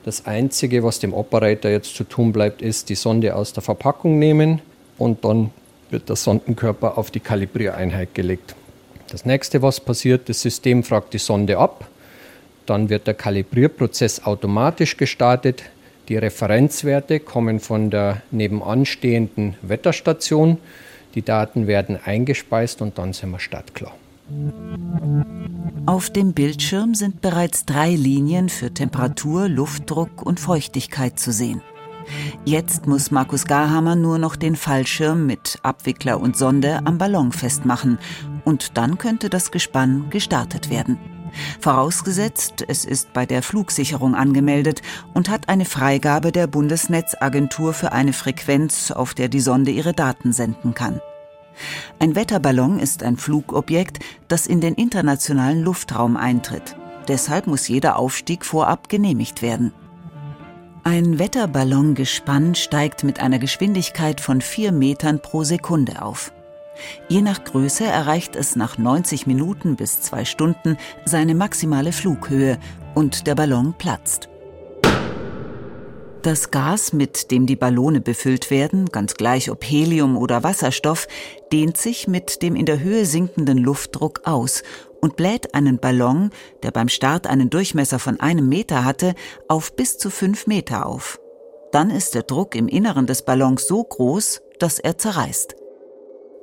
Das 0.03 0.25
Einzige, 0.25 0.83
was 0.83 0.99
dem 0.99 1.13
Operator 1.13 1.71
jetzt 1.71 1.95
zu 1.95 2.03
tun 2.03 2.33
bleibt, 2.33 2.61
ist 2.61 2.89
die 2.89 2.95
Sonde 2.95 3.33
aus 3.33 3.53
der 3.53 3.63
Verpackung 3.63 4.19
nehmen 4.19 4.61
und 4.97 5.23
dann 5.23 5.51
wird 5.89 6.09
der 6.09 6.17
Sondenkörper 6.17 6.97
auf 6.97 7.11
die 7.11 7.21
Kalibriereinheit 7.21 8.13
gelegt. 8.13 8.55
Das 9.09 9.23
nächste, 9.23 9.61
was 9.61 9.79
passiert, 9.79 10.27
das 10.27 10.41
System 10.41 10.83
fragt 10.83 11.13
die 11.13 11.17
Sonde 11.17 11.59
ab. 11.59 11.87
Dann 12.65 12.89
wird 12.89 13.07
der 13.07 13.13
Kalibrierprozess 13.13 14.25
automatisch 14.25 14.97
gestartet. 14.97 15.63
Die 16.09 16.17
Referenzwerte 16.17 17.21
kommen 17.21 17.61
von 17.61 17.89
der 17.89 18.21
nebenanstehenden 18.31 19.55
Wetterstation. 19.61 20.57
Die 21.13 21.21
Daten 21.21 21.67
werden 21.67 21.97
eingespeist 22.03 22.81
und 22.81 22.97
dann 22.97 23.13
sind 23.13 23.29
wir 23.31 23.39
startklar. 23.39 23.95
Auf 25.85 26.09
dem 26.09 26.33
Bildschirm 26.33 26.95
sind 26.95 27.21
bereits 27.21 27.65
drei 27.65 27.95
Linien 27.95 28.49
für 28.49 28.73
Temperatur, 28.73 29.47
Luftdruck 29.47 30.23
und 30.23 30.39
Feuchtigkeit 30.39 31.19
zu 31.19 31.31
sehen. 31.31 31.61
Jetzt 32.43 32.87
muss 32.87 33.11
Markus 33.11 33.45
Garhammer 33.45 33.95
nur 33.95 34.17
noch 34.17 34.35
den 34.35 34.55
Fallschirm 34.55 35.25
mit 35.25 35.59
Abwickler 35.63 36.19
und 36.19 36.37
Sonde 36.37 36.81
am 36.85 36.97
Ballon 36.97 37.31
festmachen 37.31 37.99
und 38.43 38.77
dann 38.77 38.97
könnte 38.97 39.29
das 39.29 39.51
Gespann 39.51 40.09
gestartet 40.09 40.69
werden. 40.69 40.97
Vorausgesetzt, 41.59 42.63
es 42.67 42.85
ist 42.85 43.13
bei 43.13 43.25
der 43.25 43.43
Flugsicherung 43.43 44.15
angemeldet 44.15 44.81
und 45.13 45.29
hat 45.29 45.49
eine 45.49 45.65
Freigabe 45.65 46.31
der 46.31 46.47
Bundesnetzagentur 46.47 47.73
für 47.73 47.91
eine 47.91 48.13
Frequenz, 48.13 48.91
auf 48.91 49.13
der 49.13 49.27
die 49.27 49.41
Sonde 49.41 49.71
ihre 49.71 49.93
Daten 49.93 50.31
senden 50.31 50.73
kann. 50.73 51.01
Ein 51.99 52.15
Wetterballon 52.15 52.79
ist 52.79 53.03
ein 53.03 53.17
Flugobjekt, 53.17 53.99
das 54.27 54.47
in 54.47 54.59
den 54.59 54.75
internationalen 54.75 55.63
Luftraum 55.63 56.17
eintritt. 56.17 56.75
Deshalb 57.07 57.47
muss 57.47 57.67
jeder 57.67 57.97
Aufstieg 57.97 58.45
vorab 58.45 58.89
genehmigt 58.89 59.41
werden. 59.41 59.71
Ein 60.83 61.17
Wetterballongespann 61.17 62.53
steigt 62.53 63.03
mit 63.03 63.19
einer 63.19 63.39
Geschwindigkeit 63.39 64.21
von 64.21 64.41
4 64.41 64.71
Metern 64.71 65.19
pro 65.19 65.43
Sekunde 65.43 66.01
auf. 66.01 66.31
Je 67.07 67.21
nach 67.21 67.43
Größe 67.43 67.85
erreicht 67.85 68.35
es 68.35 68.55
nach 68.55 68.77
90 68.77 69.25
Minuten 69.25 69.77
bis 69.77 70.01
zwei 70.01 70.25
Stunden 70.25 70.77
seine 71.05 71.33
maximale 71.33 71.91
Flughöhe 71.91 72.59
und 72.93 73.27
der 73.27 73.35
Ballon 73.35 73.73
platzt. 73.77 74.29
Das 76.25 76.49
Gas, 76.49 76.91
mit 76.91 77.29
dem 77.29 77.45
die 77.45 77.55
Ballone 77.55 78.01
befüllt 78.01 78.49
werden, 78.49 78.87
ganz 78.87 79.13
gleich 79.13 79.51
ob 79.51 79.63
Helium 79.63 80.17
oder 80.17 80.41
Wasserstoff, 80.41 81.07
dehnt 81.53 81.77
sich 81.77 82.07
mit 82.07 82.41
dem 82.41 82.55
in 82.55 82.65
der 82.65 82.79
Höhe 82.79 83.05
sinkenden 83.05 83.59
Luftdruck 83.59 84.21
aus 84.23 84.63
und 85.01 85.17
bläht 85.17 85.53
einen 85.53 85.77
Ballon, 85.77 86.31
der 86.63 86.71
beim 86.71 86.89
Start 86.89 87.27
einen 87.27 87.51
Durchmesser 87.51 87.99
von 87.99 88.19
einem 88.19 88.49
Meter 88.49 88.83
hatte, 88.83 89.13
auf 89.47 89.75
bis 89.75 89.99
zu 89.99 90.09
fünf 90.09 90.47
Meter 90.47 90.87
auf. 90.87 91.19
Dann 91.71 91.91
ist 91.91 92.15
der 92.15 92.23
Druck 92.23 92.55
im 92.55 92.67
Inneren 92.67 93.05
des 93.05 93.21
Ballons 93.21 93.67
so 93.67 93.83
groß, 93.83 94.41
dass 94.57 94.79
er 94.79 94.97
zerreißt. 94.97 95.55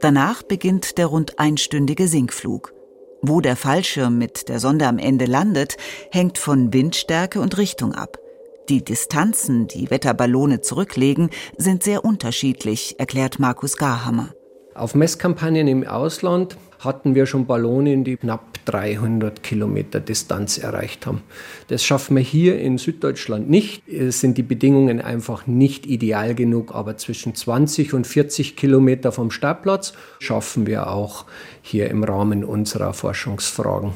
Danach 0.00 0.44
beginnt 0.44 0.96
der 0.96 1.06
rund 1.06 1.40
einstündige 1.40 2.06
Sinkflug. 2.06 2.72
Wo 3.20 3.40
der 3.40 3.56
Fallschirm 3.56 4.16
mit 4.16 4.48
der 4.48 4.60
Sonde 4.60 4.86
am 4.86 4.98
Ende 4.98 5.24
landet, 5.24 5.76
hängt 6.12 6.38
von 6.38 6.72
Windstärke 6.72 7.40
und 7.40 7.58
Richtung 7.58 7.96
ab. 7.96 8.21
Die 8.68 8.84
Distanzen, 8.84 9.66
die 9.66 9.90
Wetterballone 9.90 10.60
zurücklegen, 10.60 11.30
sind 11.56 11.82
sehr 11.82 12.04
unterschiedlich, 12.04 12.94
erklärt 12.98 13.38
Markus 13.38 13.76
Garhammer. 13.76 14.32
Auf 14.74 14.94
Messkampagnen 14.94 15.68
im 15.68 15.86
Ausland 15.86 16.56
hatten 16.78 17.14
wir 17.14 17.26
schon 17.26 17.46
Ballonen, 17.46 18.04
die 18.04 18.16
knapp 18.16 18.64
300 18.64 19.42
Kilometer 19.42 20.00
Distanz 20.00 20.58
erreicht 20.58 21.06
haben. 21.06 21.22
Das 21.68 21.84
schaffen 21.84 22.16
wir 22.16 22.22
hier 22.22 22.58
in 22.58 22.78
Süddeutschland 22.78 23.50
nicht. 23.50 23.86
Es 23.88 24.20
sind 24.20 24.38
die 24.38 24.42
Bedingungen 24.42 25.00
einfach 25.00 25.46
nicht 25.46 25.84
ideal 25.86 26.34
genug, 26.34 26.74
aber 26.74 26.96
zwischen 26.96 27.34
20 27.34 27.92
und 27.92 28.06
40 28.06 28.56
Kilometer 28.56 29.12
vom 29.12 29.30
Startplatz 29.30 29.92
schaffen 30.20 30.66
wir 30.66 30.90
auch 30.90 31.26
hier 31.60 31.90
im 31.90 32.04
Rahmen 32.04 32.44
unserer 32.44 32.94
Forschungsfragen. 32.94 33.92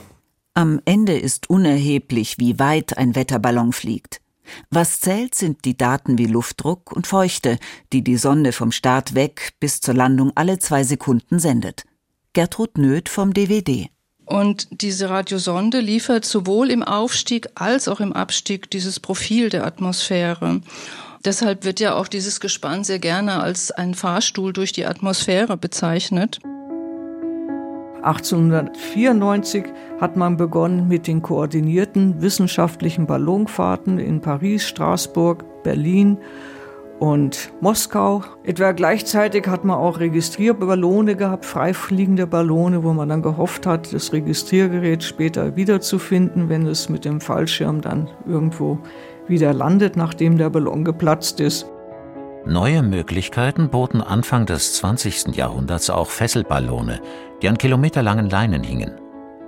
Am 0.54 0.80
Ende 0.84 1.16
ist 1.18 1.48
unerheblich, 1.50 2.36
wie 2.38 2.58
weit 2.58 2.98
ein 2.98 3.14
Wetterballon 3.14 3.72
fliegt. 3.72 4.20
Was 4.70 5.00
zählt, 5.00 5.34
sind 5.34 5.64
die 5.64 5.76
Daten 5.76 6.18
wie 6.18 6.26
Luftdruck 6.26 6.92
und 6.92 7.06
Feuchte, 7.06 7.58
die 7.92 8.02
die 8.02 8.16
Sonde 8.16 8.52
vom 8.52 8.72
Start 8.72 9.14
weg 9.14 9.52
bis 9.60 9.80
zur 9.80 9.94
Landung 9.94 10.32
alle 10.34 10.58
zwei 10.58 10.84
Sekunden 10.84 11.38
sendet. 11.38 11.84
Gertrud 12.32 12.78
Nöth 12.78 13.08
vom 13.08 13.32
DVD. 13.32 13.88
Und 14.26 14.68
diese 14.70 15.08
Radiosonde 15.08 15.80
liefert 15.80 16.24
sowohl 16.24 16.70
im 16.70 16.82
Aufstieg 16.82 17.48
als 17.54 17.86
auch 17.86 18.00
im 18.00 18.12
Abstieg 18.12 18.70
dieses 18.70 18.98
Profil 18.98 19.50
der 19.50 19.64
Atmosphäre. 19.64 20.60
Deshalb 21.24 21.64
wird 21.64 21.80
ja 21.80 21.94
auch 21.94 22.08
dieses 22.08 22.40
Gespann 22.40 22.84
sehr 22.84 22.98
gerne 22.98 23.40
als 23.40 23.70
ein 23.70 23.94
Fahrstuhl 23.94 24.52
durch 24.52 24.72
die 24.72 24.84
Atmosphäre 24.84 25.56
bezeichnet. 25.56 26.40
1894 28.06 29.64
hat 30.00 30.16
man 30.16 30.36
begonnen 30.36 30.86
mit 30.86 31.06
den 31.08 31.22
koordinierten 31.22 32.22
wissenschaftlichen 32.22 33.06
Ballonfahrten 33.06 33.98
in 33.98 34.20
Paris, 34.20 34.62
Straßburg, 34.68 35.44
Berlin 35.64 36.16
und 37.00 37.52
Moskau. 37.60 38.22
Etwa 38.44 38.72
gleichzeitig 38.72 39.48
hat 39.48 39.64
man 39.64 39.76
auch 39.76 39.98
Registrierballone 39.98 41.16
gehabt, 41.16 41.44
freifliegende 41.44 42.26
Ballone, 42.26 42.84
wo 42.84 42.92
man 42.92 43.08
dann 43.08 43.22
gehofft 43.22 43.66
hat, 43.66 43.92
das 43.92 44.12
Registriergerät 44.12 45.02
später 45.02 45.56
wiederzufinden, 45.56 46.48
wenn 46.48 46.64
es 46.66 46.88
mit 46.88 47.04
dem 47.04 47.20
Fallschirm 47.20 47.80
dann 47.80 48.08
irgendwo 48.26 48.78
wieder 49.26 49.52
landet, 49.52 49.96
nachdem 49.96 50.38
der 50.38 50.50
Ballon 50.50 50.84
geplatzt 50.84 51.40
ist. 51.40 51.66
Neue 52.46 52.82
Möglichkeiten 52.82 53.70
boten 53.70 54.00
Anfang 54.00 54.46
des 54.46 54.74
20. 54.74 55.34
Jahrhunderts 55.34 55.90
auch 55.90 56.08
Fesselballone, 56.08 57.00
die 57.42 57.48
an 57.48 57.58
kilometerlangen 57.58 58.30
Leinen 58.30 58.62
hingen. 58.62 59.00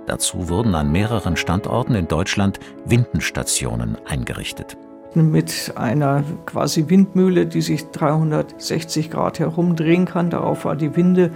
Dazu 0.05 0.49
wurden 0.49 0.75
an 0.75 0.91
mehreren 0.91 1.37
Standorten 1.37 1.95
in 1.95 2.09
Deutschland 2.09 2.59
Windenstationen 2.85 3.97
eingerichtet 4.05 4.77
mit 5.15 5.73
einer 5.75 6.23
quasi 6.45 6.89
Windmühle, 6.89 7.45
die 7.45 7.61
sich 7.61 7.85
360 7.91 9.09
Grad 9.09 9.39
herumdrehen 9.39 10.05
kann. 10.05 10.29
Darauf 10.29 10.65
war 10.65 10.75
die 10.75 10.95
Winde. 10.95 11.31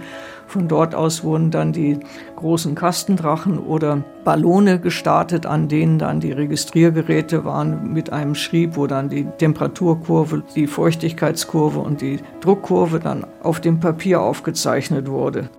Von 0.46 0.68
dort 0.68 0.94
aus 0.94 1.24
wurden 1.24 1.50
dann 1.50 1.72
die 1.72 1.98
großen 2.36 2.74
Kastendrachen 2.74 3.58
oder 3.58 4.04
Ballone 4.24 4.78
gestartet, 4.78 5.46
an 5.46 5.68
denen 5.68 5.98
dann 5.98 6.20
die 6.20 6.32
Registriergeräte 6.32 7.44
waren 7.44 7.92
mit 7.92 8.12
einem 8.12 8.34
Schrieb, 8.34 8.76
wo 8.76 8.86
dann 8.86 9.08
die 9.08 9.24
Temperaturkurve, 9.24 10.42
die 10.54 10.66
Feuchtigkeitskurve 10.66 11.80
und 11.80 12.00
die 12.00 12.20
Druckkurve 12.40 13.00
dann 13.00 13.26
auf 13.42 13.60
dem 13.60 13.80
Papier 13.80 14.20
aufgezeichnet 14.20 15.08
wurde. 15.08 15.50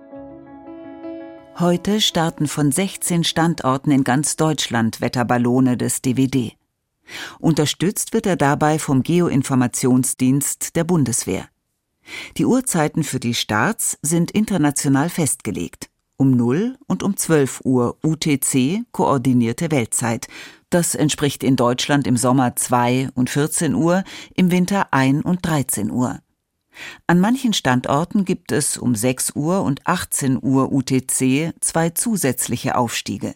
Heute 1.58 2.02
starten 2.02 2.48
von 2.48 2.70
16 2.70 3.24
Standorten 3.24 3.90
in 3.90 4.04
ganz 4.04 4.36
Deutschland 4.36 5.00
Wetterballone 5.00 5.78
des 5.78 6.02
DVD. 6.02 6.52
Unterstützt 7.38 8.12
wird 8.12 8.26
er 8.26 8.36
dabei 8.36 8.78
vom 8.78 9.02
Geoinformationsdienst 9.02 10.76
der 10.76 10.84
Bundeswehr. 10.84 11.48
Die 12.36 12.46
Uhrzeiten 12.46 13.02
für 13.04 13.20
die 13.20 13.34
Starts 13.34 13.98
sind 14.02 14.30
international 14.30 15.08
festgelegt. 15.08 15.90
Um 16.16 16.30
0 16.30 16.78
und 16.86 17.02
um 17.02 17.16
12 17.16 17.60
Uhr 17.64 17.98
UTC 18.02 18.84
koordinierte 18.90 19.70
Weltzeit. 19.70 20.28
Das 20.70 20.94
entspricht 20.94 21.44
in 21.44 21.56
Deutschland 21.56 22.06
im 22.06 22.16
Sommer 22.16 22.56
2 22.56 23.10
und 23.14 23.28
14 23.28 23.74
Uhr, 23.74 24.02
im 24.34 24.50
Winter 24.50 24.92
1 24.92 25.24
und 25.24 25.44
13 25.44 25.90
Uhr. 25.90 26.20
An 27.06 27.20
manchen 27.20 27.52
Standorten 27.52 28.24
gibt 28.24 28.52
es 28.52 28.76
um 28.76 28.94
6 28.94 29.32
Uhr 29.34 29.62
und 29.62 29.86
18 29.86 30.38
Uhr 30.42 30.72
UTC 30.72 31.54
zwei 31.60 31.90
zusätzliche 31.90 32.76
Aufstiege. 32.76 33.34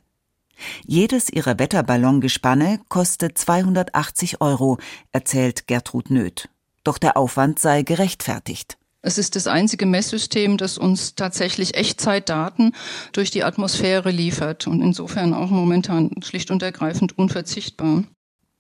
Jedes 0.87 1.31
ihrer 1.31 1.59
Wetterballongespanne 1.59 2.81
kostet 2.88 3.38
280 3.38 4.40
Euro, 4.40 4.79
erzählt 5.12 5.67
Gertrud 5.67 6.11
Nöth. 6.11 6.49
Doch 6.85 6.99
der 6.99 7.17
Aufwand 7.17 7.59
sei 7.59 7.83
gerechtfertigt. 7.83 8.76
Es 9.02 9.17
ist 9.17 9.35
das 9.35 9.47
einzige 9.47 9.87
Messsystem, 9.87 10.59
das 10.59 10.76
uns 10.76 11.14
tatsächlich 11.14 11.75
Echtzeitdaten 11.75 12.75
durch 13.12 13.31
die 13.31 13.45
Atmosphäre 13.45 14.11
liefert 14.11 14.67
und 14.67 14.83
insofern 14.83 15.33
auch 15.33 15.49
momentan 15.49 16.11
schlicht 16.23 16.50
und 16.50 16.62
ergreifend 16.62 17.17
unverzichtbar. 17.17 18.05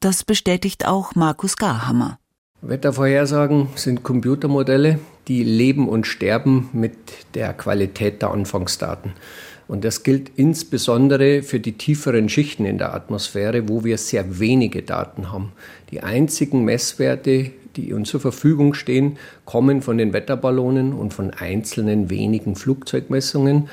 Das 0.00 0.24
bestätigt 0.24 0.86
auch 0.86 1.14
Markus 1.14 1.56
Garhammer. 1.56 2.18
Wettervorhersagen 2.62 3.68
sind 3.74 4.02
Computermodelle, 4.02 4.98
die 5.30 5.44
leben 5.44 5.88
und 5.88 6.08
sterben 6.08 6.68
mit 6.72 6.92
der 7.34 7.52
Qualität 7.52 8.20
der 8.20 8.32
Anfangsdaten. 8.32 9.12
Und 9.68 9.84
das 9.84 10.02
gilt 10.02 10.32
insbesondere 10.34 11.44
für 11.44 11.60
die 11.60 11.74
tieferen 11.74 12.28
Schichten 12.28 12.64
in 12.64 12.78
der 12.78 12.92
Atmosphäre, 12.92 13.68
wo 13.68 13.84
wir 13.84 13.96
sehr 13.96 14.40
wenige 14.40 14.82
Daten 14.82 15.30
haben. 15.30 15.52
Die 15.92 16.02
einzigen 16.02 16.64
Messwerte, 16.64 17.52
die 17.76 17.92
uns 17.92 18.08
zur 18.08 18.18
Verfügung 18.18 18.74
stehen, 18.74 19.18
kommen 19.44 19.82
von 19.82 19.98
den 19.98 20.12
Wetterballonen 20.12 20.92
und 20.92 21.14
von 21.14 21.30
einzelnen 21.30 22.10
wenigen 22.10 22.56
Flugzeugmessungen. 22.56 23.68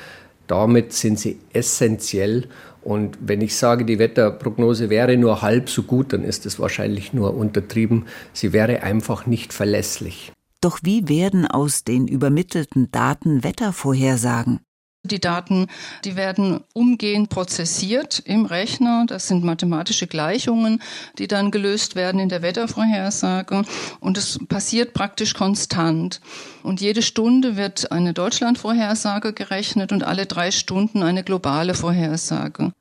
Damit 0.46 0.92
sind 0.92 1.18
sie 1.18 1.40
essentiell. 1.52 2.46
Und 2.84 3.18
wenn 3.20 3.40
ich 3.40 3.56
sage, 3.56 3.84
die 3.84 3.98
Wetterprognose 3.98 4.90
wäre 4.90 5.16
nur 5.16 5.42
halb 5.42 5.68
so 5.68 5.82
gut, 5.82 6.12
dann 6.12 6.22
ist 6.22 6.46
es 6.46 6.60
wahrscheinlich 6.60 7.12
nur 7.12 7.34
untertrieben. 7.34 8.06
Sie 8.32 8.52
wäre 8.52 8.84
einfach 8.84 9.26
nicht 9.26 9.52
verlässlich. 9.52 10.30
Doch 10.60 10.80
wie 10.82 11.08
werden 11.08 11.46
aus 11.46 11.84
den 11.84 12.08
übermittelten 12.08 12.90
Daten 12.90 13.44
Wettervorhersagen? 13.44 14.60
Die 15.04 15.20
Daten, 15.20 15.68
die 16.04 16.16
werden 16.16 16.64
umgehend 16.74 17.30
prozessiert 17.30 18.20
im 18.24 18.44
Rechner. 18.44 19.04
Das 19.06 19.28
sind 19.28 19.44
mathematische 19.44 20.08
Gleichungen, 20.08 20.82
die 21.18 21.28
dann 21.28 21.52
gelöst 21.52 21.94
werden 21.94 22.20
in 22.20 22.28
der 22.28 22.42
Wettervorhersage. 22.42 23.62
Und 24.00 24.18
es 24.18 24.40
passiert 24.48 24.94
praktisch 24.94 25.34
konstant. 25.34 26.20
Und 26.64 26.80
jede 26.80 27.02
Stunde 27.02 27.56
wird 27.56 27.92
eine 27.92 28.12
Deutschlandvorhersage 28.12 29.32
gerechnet 29.32 29.92
und 29.92 30.02
alle 30.02 30.26
drei 30.26 30.50
Stunden 30.50 31.04
eine 31.04 31.22
globale 31.22 31.74
Vorhersage. 31.74 32.72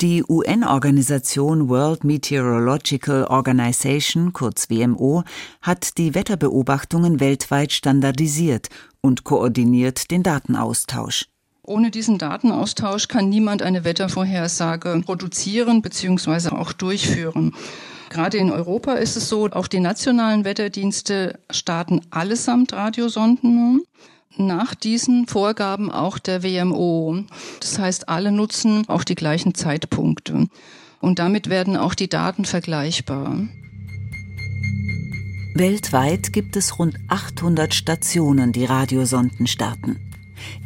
Die 0.00 0.22
UN-Organisation 0.22 1.68
World 1.68 2.04
Meteorological 2.04 3.24
Organization, 3.24 4.32
kurz 4.32 4.70
WMO, 4.70 5.24
hat 5.60 5.98
die 5.98 6.14
Wetterbeobachtungen 6.14 7.18
weltweit 7.18 7.72
standardisiert 7.72 8.68
und 9.00 9.24
koordiniert 9.24 10.12
den 10.12 10.22
Datenaustausch. 10.22 11.26
Ohne 11.64 11.90
diesen 11.90 12.16
Datenaustausch 12.16 13.08
kann 13.08 13.28
niemand 13.28 13.60
eine 13.60 13.82
Wettervorhersage 13.82 15.02
produzieren 15.04 15.82
bzw. 15.82 16.50
auch 16.50 16.72
durchführen. 16.72 17.52
Gerade 18.08 18.38
in 18.38 18.52
Europa 18.52 18.92
ist 18.92 19.16
es 19.16 19.28
so, 19.28 19.48
auch 19.50 19.66
die 19.66 19.80
nationalen 19.80 20.44
Wetterdienste 20.44 21.40
starten 21.50 22.02
allesamt 22.10 22.72
Radiosonden 22.72 23.82
nach 24.36 24.74
diesen 24.74 25.26
Vorgaben 25.26 25.90
auch 25.90 26.18
der 26.18 26.42
WMO. 26.42 27.24
Das 27.60 27.78
heißt, 27.78 28.08
alle 28.08 28.32
nutzen 28.32 28.88
auch 28.88 29.04
die 29.04 29.14
gleichen 29.14 29.54
Zeitpunkte. 29.54 30.48
Und 31.00 31.18
damit 31.18 31.48
werden 31.48 31.76
auch 31.76 31.94
die 31.94 32.08
Daten 32.08 32.44
vergleichbar. 32.44 33.48
Weltweit 35.54 36.32
gibt 36.32 36.56
es 36.56 36.78
rund 36.78 36.96
800 37.08 37.74
Stationen, 37.74 38.52
die 38.52 38.64
Radiosonden 38.64 39.46
starten. 39.46 39.98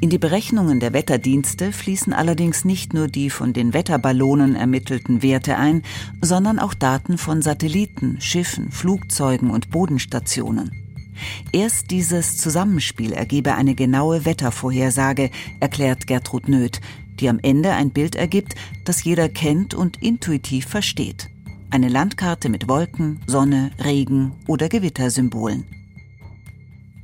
In 0.01 0.11
die 0.11 0.19
Berechnungen 0.19 0.81
der 0.81 0.93
Wetterdienste 0.93 1.73
fließen 1.73 2.13
allerdings 2.13 2.65
nicht 2.65 2.93
nur 2.93 3.09
die 3.09 3.31
von 3.31 3.53
den 3.53 3.73
Wetterballonen 3.73 4.55
ermittelten 4.55 5.23
Werte 5.23 5.57
ein, 5.57 5.83
sondern 6.21 6.59
auch 6.59 6.75
Daten 6.75 7.17
von 7.17 7.41
Satelliten, 7.41 8.21
Schiffen, 8.21 8.71
Flugzeugen 8.71 9.51
und 9.51 9.71
Bodenstationen. 9.71 10.82
Erst 11.53 11.91
dieses 11.91 12.39
Zusammenspiel 12.39 13.13
ergebe 13.13 13.55
eine 13.55 13.75
genaue 13.75 14.25
Wettervorhersage, 14.25 15.31
erklärt 15.61 16.07
Gertrud 16.07 16.49
Nöth. 16.49 16.81
die 17.21 17.29
am 17.29 17.39
Ende 17.41 17.73
ein 17.73 17.91
Bild 17.91 18.17
ergibt, 18.17 18.55
das 18.85 19.05
jeder 19.05 19.29
kennt 19.29 19.75
und 19.75 20.03
intuitiv 20.03 20.67
versteht. 20.67 21.29
Eine 21.71 21.89
Landkarte 21.89 22.49
mit 22.49 22.69
Wolken, 22.69 23.21
Sonne, 23.27 23.71
Regen 23.83 24.33
oder 24.49 24.69
Gewittersymbolen. 24.69 25.65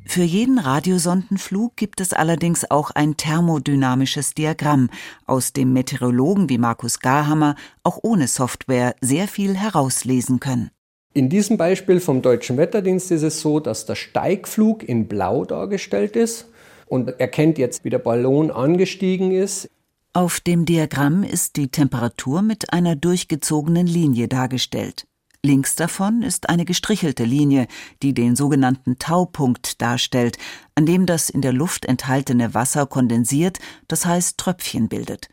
Für 0.08 0.22
jeden 0.22 0.58
Radiosondenflug 0.58 1.76
gibt 1.76 2.00
es 2.00 2.14
allerdings 2.14 2.70
auch 2.70 2.90
ein 2.90 3.18
thermodynamisches 3.18 4.32
Diagramm, 4.32 4.88
aus 5.26 5.52
dem 5.52 5.75
Meteorologen 5.75 6.48
wie 6.48 6.56
Markus 6.56 7.00
Garhammer 7.00 7.56
auch 7.82 7.98
ohne 8.02 8.26
Software 8.26 8.96
sehr 9.02 9.28
viel 9.28 9.54
herauslesen 9.54 10.40
können. 10.40 10.70
In 11.14 11.28
diesem 11.28 11.56
Beispiel 11.56 12.00
vom 12.00 12.22
Deutschen 12.22 12.56
Wetterdienst 12.56 13.10
ist 13.10 13.22
es 13.22 13.40
so, 13.40 13.60
dass 13.60 13.86
der 13.86 13.94
Steigflug 13.94 14.82
in 14.82 15.08
Blau 15.08 15.44
dargestellt 15.44 16.16
ist 16.16 16.46
und 16.86 17.18
erkennt 17.18 17.58
jetzt, 17.58 17.84
wie 17.84 17.90
der 17.90 17.98
Ballon 17.98 18.50
angestiegen 18.50 19.32
ist. 19.32 19.70
Auf 20.12 20.40
dem 20.40 20.64
Diagramm 20.64 21.22
ist 21.22 21.56
die 21.56 21.68
Temperatur 21.68 22.42
mit 22.42 22.72
einer 22.72 22.96
durchgezogenen 22.96 23.86
Linie 23.86 24.28
dargestellt. 24.28 25.06
Links 25.44 25.76
davon 25.76 26.22
ist 26.22 26.48
eine 26.48 26.64
gestrichelte 26.64 27.24
Linie, 27.24 27.68
die 28.02 28.12
den 28.12 28.34
sogenannten 28.34 28.98
Taupunkt 28.98 29.80
darstellt, 29.80 30.36
an 30.74 30.84
dem 30.84 31.06
das 31.06 31.30
in 31.30 31.42
der 31.42 31.52
Luft 31.52 31.84
enthaltene 31.84 32.54
Wasser 32.54 32.86
kondensiert, 32.86 33.58
das 33.86 34.04
heißt 34.04 34.36
Tröpfchen 34.38 34.88
bildet. 34.88 35.28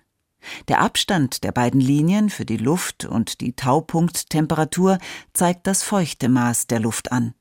Der 0.67 0.81
Abstand 0.81 1.43
der 1.43 1.51
beiden 1.51 1.81
Linien 1.81 2.29
für 2.29 2.45
die 2.45 2.57
Luft 2.57 3.05
und 3.05 3.41
die 3.41 3.53
Taupunkttemperatur 3.53 4.97
zeigt 5.33 5.67
das 5.67 5.83
feuchte 5.83 6.29
Maß 6.29 6.67
der 6.67 6.79
Luft 6.79 7.11
an. 7.11 7.33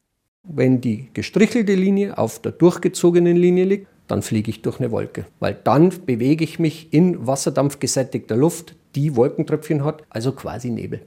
Wenn 0.42 0.80
die 0.80 1.08
gestrichelte 1.14 1.74
Linie 1.74 2.18
auf 2.18 2.40
der 2.42 2.52
durchgezogenen 2.52 3.36
Linie 3.36 3.64
liegt, 3.64 3.86
dann 4.08 4.20
fliege 4.20 4.50
ich 4.50 4.60
durch 4.60 4.80
eine 4.80 4.90
Wolke, 4.90 5.24
weil 5.40 5.56
dann 5.64 5.90
bewege 6.04 6.44
ich 6.44 6.58
mich 6.58 6.92
in 6.92 7.26
wasserdampfgesättigter 7.26 8.36
Luft, 8.36 8.76
die 8.94 9.16
Wolkentröpfchen 9.16 9.84
hat, 9.84 10.02
also 10.10 10.32
quasi 10.32 10.70
Nebel. 10.70 11.00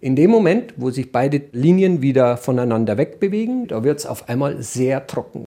In 0.00 0.14
dem 0.14 0.30
Moment, 0.30 0.74
wo 0.76 0.90
sich 0.90 1.10
beide 1.10 1.42
Linien 1.52 2.02
wieder 2.02 2.36
voneinander 2.36 2.98
wegbewegen, 2.98 3.66
da 3.66 3.82
wird 3.82 3.98
es 3.98 4.06
auf 4.06 4.28
einmal 4.28 4.62
sehr 4.62 5.06
trocken. 5.06 5.45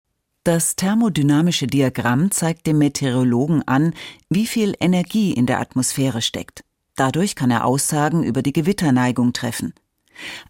Das 0.44 0.76
thermodynamische 0.76 1.68
Diagramm 1.68 2.30
zeigt 2.30 2.68
dem 2.68 2.78
Meteorologen 2.78 3.66
an, 3.66 3.94
wie 4.30 4.46
viel 4.46 4.74
Energie 4.82 5.32
in 5.32 5.46
der 5.46 5.62
Atmosphäre 5.62 6.22
steckt. 6.22 6.66
Dadurch 6.98 7.36
kann 7.36 7.50
er 7.50 7.64
Aussagen 7.64 8.24
über 8.24 8.42
die 8.42 8.52
Gewitterneigung 8.52 9.32
treffen. 9.32 9.74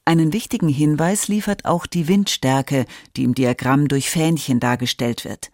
Einen 0.03 0.33
wichtigen 0.33 0.67
Hinweis 0.67 1.27
liefert 1.27 1.65
auch 1.65 1.85
die 1.85 2.07
Windstärke, 2.07 2.85
die 3.15 3.23
im 3.23 3.35
Diagramm 3.35 3.87
durch 3.87 4.09
Fähnchen 4.09 4.59
dargestellt 4.59 5.25
wird. 5.25 5.51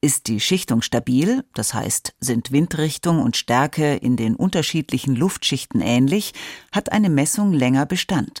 Ist 0.00 0.28
die 0.28 0.40
Schichtung 0.40 0.80
stabil, 0.80 1.44
das 1.52 1.74
heißt 1.74 2.14
sind 2.20 2.50
Windrichtung 2.50 3.20
und 3.20 3.36
Stärke 3.36 3.96
in 3.96 4.16
den 4.16 4.34
unterschiedlichen 4.34 5.14
Luftschichten 5.14 5.82
ähnlich, 5.82 6.32
hat 6.72 6.90
eine 6.90 7.10
Messung 7.10 7.52
länger 7.52 7.84
Bestand. 7.84 8.40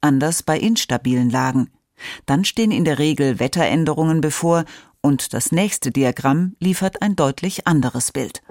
Anders 0.00 0.44
bei 0.44 0.58
instabilen 0.58 1.30
Lagen. 1.30 1.68
Dann 2.26 2.44
stehen 2.44 2.70
in 2.70 2.84
der 2.84 2.98
Regel 2.98 3.38
Wetteränderungen 3.40 4.20
bevor 4.20 4.64
und 5.00 5.32
das 5.32 5.52
nächste 5.52 5.90
Diagramm 5.90 6.54
liefert 6.60 7.02
ein 7.02 7.16
deutlich 7.16 7.66
anderes 7.66 8.12
Bild. 8.12 8.42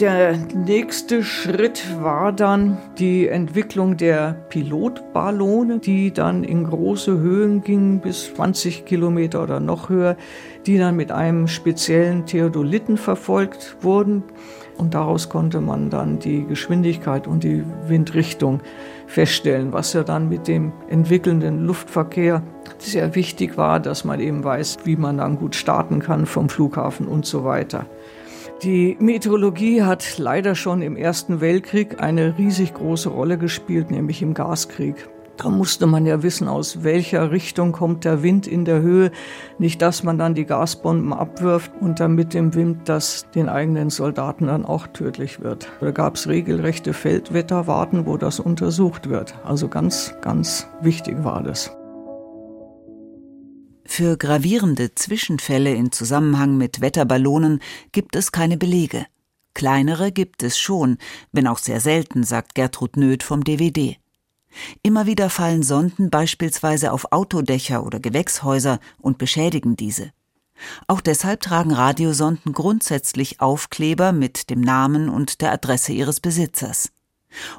Der 0.00 0.36
nächste 0.54 1.22
Schritt 1.22 1.84
war 2.00 2.32
dann 2.32 2.78
die 2.98 3.28
Entwicklung 3.28 3.98
der 3.98 4.32
Pilotballone, 4.48 5.80
die 5.80 6.12
dann 6.12 6.44
in 6.44 6.64
große 6.64 7.18
Höhen 7.18 7.62
gingen, 7.62 8.00
bis 8.00 8.34
20 8.34 8.86
Kilometer 8.86 9.42
oder 9.42 9.60
noch 9.60 9.90
höher, 9.90 10.16
die 10.66 10.78
dann 10.78 10.96
mit 10.96 11.12
einem 11.12 11.46
speziellen 11.46 12.24
Theodoliten 12.24 12.96
verfolgt 12.96 13.76
wurden. 13.82 14.24
Und 14.78 14.94
daraus 14.94 15.28
konnte 15.28 15.60
man 15.60 15.90
dann 15.90 16.18
die 16.18 16.46
Geschwindigkeit 16.46 17.26
und 17.26 17.44
die 17.44 17.62
Windrichtung 17.86 18.60
feststellen, 19.12 19.72
was 19.72 19.92
ja 19.92 20.02
dann 20.02 20.28
mit 20.28 20.48
dem 20.48 20.72
entwickelnden 20.88 21.66
Luftverkehr 21.66 22.42
sehr 22.78 23.14
wichtig 23.14 23.56
war, 23.56 23.78
dass 23.78 24.04
man 24.04 24.20
eben 24.20 24.42
weiß, 24.42 24.78
wie 24.84 24.96
man 24.96 25.18
dann 25.18 25.36
gut 25.36 25.54
starten 25.54 26.00
kann 26.00 26.24
vom 26.26 26.48
Flughafen 26.48 27.06
und 27.06 27.26
so 27.26 27.44
weiter. 27.44 27.86
Die 28.62 28.96
Meteorologie 29.00 29.82
hat 29.82 30.18
leider 30.18 30.54
schon 30.54 30.82
im 30.82 30.96
Ersten 30.96 31.40
Weltkrieg 31.40 32.00
eine 32.00 32.38
riesig 32.38 32.74
große 32.74 33.08
Rolle 33.08 33.36
gespielt, 33.36 33.90
nämlich 33.90 34.22
im 34.22 34.34
Gaskrieg. 34.34 35.08
Da 35.42 35.48
musste 35.48 35.86
man 35.88 36.06
ja 36.06 36.22
wissen, 36.22 36.46
aus 36.46 36.84
welcher 36.84 37.32
Richtung 37.32 37.72
kommt 37.72 38.04
der 38.04 38.22
Wind 38.22 38.46
in 38.46 38.64
der 38.64 38.80
Höhe. 38.80 39.10
Nicht, 39.58 39.82
dass 39.82 40.04
man 40.04 40.16
dann 40.16 40.34
die 40.34 40.44
Gasbomben 40.44 41.12
abwirft 41.12 41.72
und 41.80 41.98
dann 41.98 42.14
mit 42.14 42.32
dem 42.32 42.54
Wind 42.54 42.88
das 42.88 43.26
den 43.34 43.48
eigenen 43.48 43.90
Soldaten 43.90 44.46
dann 44.46 44.64
auch 44.64 44.86
tödlich 44.86 45.40
wird. 45.40 45.68
Da 45.80 45.90
gab 45.90 46.14
es 46.14 46.28
regelrechte 46.28 46.92
Feldwetterwarten, 46.92 48.06
wo 48.06 48.16
das 48.16 48.38
untersucht 48.38 49.08
wird. 49.08 49.34
Also 49.44 49.66
ganz, 49.66 50.14
ganz 50.20 50.68
wichtig 50.80 51.24
war 51.24 51.42
das. 51.42 51.72
Für 53.84 54.16
gravierende 54.16 54.94
Zwischenfälle 54.94 55.74
in 55.74 55.90
Zusammenhang 55.90 56.56
mit 56.56 56.80
Wetterballonen 56.80 57.60
gibt 57.90 58.14
es 58.14 58.30
keine 58.30 58.56
Belege. 58.56 59.06
Kleinere 59.54 60.12
gibt 60.12 60.44
es 60.44 60.56
schon, 60.56 60.98
wenn 61.32 61.48
auch 61.48 61.58
sehr 61.58 61.80
selten, 61.80 62.22
sagt 62.22 62.54
Gertrud 62.54 62.96
Nöth 62.96 63.24
vom 63.24 63.42
DWD. 63.42 64.01
Immer 64.82 65.06
wieder 65.06 65.30
fallen 65.30 65.62
Sonden 65.62 66.10
beispielsweise 66.10 66.92
auf 66.92 67.12
Autodächer 67.12 67.84
oder 67.84 68.00
Gewächshäuser 68.00 68.78
und 69.00 69.18
beschädigen 69.18 69.76
diese. 69.76 70.10
Auch 70.86 71.00
deshalb 71.00 71.40
tragen 71.40 71.72
Radiosonden 71.72 72.52
grundsätzlich 72.52 73.40
Aufkleber 73.40 74.12
mit 74.12 74.50
dem 74.50 74.60
Namen 74.60 75.08
und 75.08 75.40
der 75.40 75.52
Adresse 75.52 75.92
ihres 75.92 76.20
Besitzers. 76.20 76.92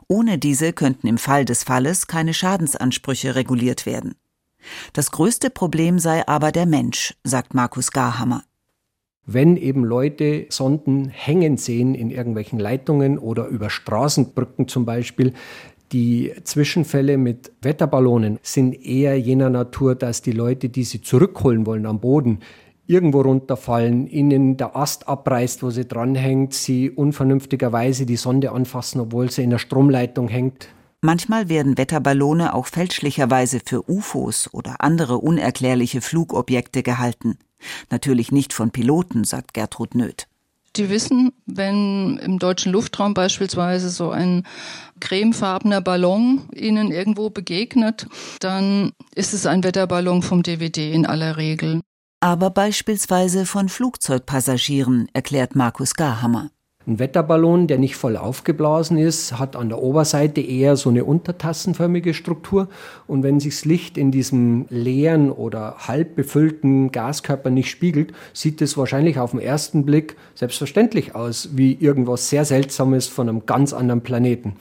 Ohne 0.08 0.38
diese 0.38 0.72
könnten 0.74 1.08
im 1.08 1.18
Fall 1.18 1.46
des 1.46 1.64
Falles 1.64 2.08
keine 2.08 2.34
Schadensansprüche 2.34 3.36
reguliert 3.36 3.86
werden. 3.86 4.16
Das 4.94 5.12
größte 5.12 5.50
Problem 5.50 6.00
sei 6.00 6.26
aber 6.28 6.52
der 6.52 6.66
Mensch, 6.66 7.16
sagt 7.24 7.54
Markus 7.54 7.92
Garhammer. 7.92 8.44
Wenn 9.26 9.56
eben 9.56 9.86
Leute 9.86 10.48
Sonden 10.50 11.08
hängen 11.08 11.56
sehen 11.56 11.96
in 11.96 12.12
irgendwelchen 12.12 12.60
Leitungen 12.60 13.18
oder 13.18 13.48
über 13.48 13.70
Straßenbrücken 13.70 14.68
zum 14.68 14.86
Beispiel, 14.86 15.34
die 15.94 16.34
Zwischenfälle 16.44 17.18
mit 17.18 17.52
Wetterballonen 17.62 18.40
sind 18.42 18.74
eher 18.74 19.18
jener 19.20 19.50
Natur, 19.50 19.96
dass 19.96 20.22
die 20.22 20.32
Leute, 20.32 20.70
die 20.70 20.84
sie 20.84 21.02
zurückholen 21.02 21.66
wollen 21.66 21.86
am 21.86 22.00
Boden, 22.00 22.40
irgendwo 22.88 23.22
runterfallen, 23.22 24.08
ihnen 24.08 24.58
der 24.58 24.76
Ast 24.76 25.08
abreißt, 25.08 25.64
wo 25.64 25.70
sie 25.70 25.88
dranhängt, 25.88 26.54
sie 26.54 26.90
unvernünftigerweise 26.90 28.06
die 28.06 28.18
Sonde 28.18 28.52
anfassen, 28.52 29.00
obwohl 29.00 29.30
sie 29.32 29.44
in 29.44 29.52
der 29.52 29.60
Stromleitung 29.60 30.28
hängt. 30.28 30.68
Manchmal 31.02 31.50
werden 31.50 31.78
Wetterballone 31.78 32.54
auch 32.54 32.66
fälschlicherweise 32.66 33.60
für 33.64 33.90
UFOs 33.90 34.50
oder 34.54 34.76
andere 34.80 35.18
unerklärliche 35.18 36.02
Flugobjekte 36.02 36.82
gehalten. 36.82 37.38
Natürlich 37.92 38.32
nicht 38.32 38.54
von 38.54 38.72
Piloten, 38.72 39.24
sagt 39.24 39.54
Gertrud 39.54 39.96
Nöth. 39.96 40.28
Die 40.76 40.90
wissen, 40.90 41.32
wenn 41.46 42.18
im 42.18 42.40
deutschen 42.40 42.72
Luftraum 42.72 43.14
beispielsweise 43.14 43.90
so 43.90 44.10
ein 44.10 44.44
cremefarbener 45.00 45.82
Ballon 45.82 46.50
ihnen 46.54 46.92
irgendwo 46.92 47.30
begegnet, 47.30 48.08
dann 48.40 48.92
ist 49.14 49.34
es 49.34 49.46
ein 49.46 49.64
Wetterballon 49.64 50.24
vom 50.24 50.42
DVD 50.42 50.92
in 50.92 51.06
aller 51.06 51.38
Regel. 51.38 51.82
Aber 52.22 52.50
beispielsweise 52.50 53.46
von 53.46 53.70
Flugzeugpassagieren, 53.70 55.10
erklärt 55.14 55.56
Markus 55.56 55.94
Garhammer. 55.94 56.50
Ein 56.86 57.00
Wetterballon, 57.00 57.67
der 57.67 57.78
nicht 57.78 57.96
voll 57.96 58.17
aufgeblasen 58.17 58.98
ist, 58.98 59.39
hat 59.39 59.56
an 59.56 59.69
der 59.69 59.82
Oberseite 59.82 60.41
eher 60.41 60.76
so 60.76 60.89
eine 60.89 61.06
untertassenförmige 61.06 62.13
Struktur. 62.13 62.67
Und 63.08 63.24
wenn 63.24 63.39
sich 63.39 63.56
das 63.56 63.63
Licht 63.63 63.98
in 63.98 64.12
diesem 64.12 64.65
leeren 64.69 65.32
oder 65.32 65.76
halb 65.88 66.15
befüllten 66.15 66.91
Gaskörper 66.91 67.50
nicht 67.52 67.69
spiegelt, 67.69 68.12
sieht 68.34 68.62
es 68.62 68.78
wahrscheinlich 68.78 69.17
auf 69.17 69.32
den 69.32 69.39
ersten 69.39 69.86
Blick 69.86 70.17
selbstverständlich 70.36 71.15
aus, 71.15 71.52
wie 71.54 71.74
irgendwas 71.74 72.30
sehr 72.30 72.43
Seltsames 72.43 73.08
von 73.08 73.30
einem 73.30 73.46
ganz 73.46 73.72
anderen 73.72 74.02
Planeten. 74.02 74.58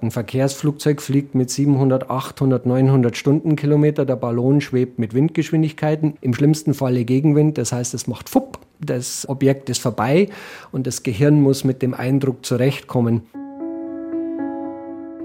Ein 0.00 0.12
Verkehrsflugzeug 0.12 1.02
fliegt 1.02 1.34
mit 1.34 1.50
700, 1.50 2.10
800, 2.10 2.64
900 2.64 3.16
Stundenkilometer. 3.16 4.04
Der 4.04 4.14
Ballon 4.14 4.60
schwebt 4.60 5.00
mit 5.00 5.14
Windgeschwindigkeiten, 5.14 6.16
im 6.20 6.32
schlimmsten 6.32 6.74
Falle 6.74 7.04
Gegenwind. 7.04 7.58
Das 7.58 7.72
heißt, 7.72 7.92
es 7.94 8.06
macht 8.06 8.28
Fupp, 8.28 8.60
das 8.80 9.28
Objekt 9.28 9.70
ist 9.70 9.80
vorbei 9.80 10.28
und 10.72 10.86
das 10.86 11.02
Gehirn 11.02 11.40
muss 11.40 11.64
mit 11.64 11.82
dem 11.82 11.94
Eindruck 11.94 12.44
zurechtkommen. 12.44 13.22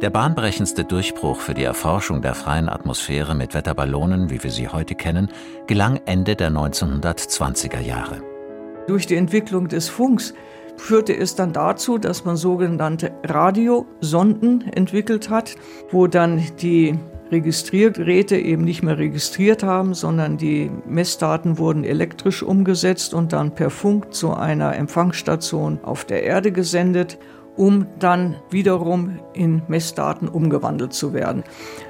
Der 0.01 0.09
bahnbrechendste 0.09 0.83
Durchbruch 0.83 1.39
für 1.41 1.53
die 1.53 1.63
Erforschung 1.63 2.23
der 2.23 2.33
freien 2.33 2.69
Atmosphäre 2.69 3.35
mit 3.35 3.53
Wetterballonen, 3.53 4.31
wie 4.31 4.43
wir 4.43 4.49
sie 4.49 4.67
heute 4.67 4.95
kennen, 4.95 5.29
gelang 5.67 6.01
Ende 6.05 6.35
der 6.35 6.49
1920er 6.49 7.79
Jahre. 7.79 8.23
Durch 8.87 9.05
die 9.05 9.15
Entwicklung 9.15 9.67
des 9.67 9.89
Funks 9.89 10.33
führte 10.75 11.15
es 11.15 11.35
dann 11.35 11.53
dazu, 11.53 11.99
dass 11.99 12.25
man 12.25 12.35
sogenannte 12.35 13.11
Radiosonden 13.23 14.71
entwickelt 14.73 15.29
hat, 15.29 15.55
wo 15.91 16.07
dann 16.07 16.41
die 16.59 16.97
Registriergeräte 17.31 18.37
eben 18.37 18.63
nicht 18.63 18.83
mehr 18.83 18.97
registriert 18.97 19.63
haben, 19.63 19.93
sondern 19.93 20.37
die 20.37 20.69
Messdaten 20.85 21.57
wurden 21.57 21.83
elektrisch 21.83 22.43
umgesetzt 22.43 23.13
und 23.13 23.33
dann 23.33 23.55
per 23.55 23.69
Funk 23.69 24.13
zu 24.13 24.33
einer 24.33 24.75
Empfangsstation 24.75 25.79
auf 25.83 26.05
der 26.05 26.23
Erde 26.23 26.51
gesendet 26.51 27.17
um 27.57 27.85
dann 27.99 28.35
wiederum 28.49 29.19
in 29.33 29.61
Messdaten 29.67 30.27
umgewandelt 30.27 30.93
zu 30.93 31.13
werden. 31.13 31.43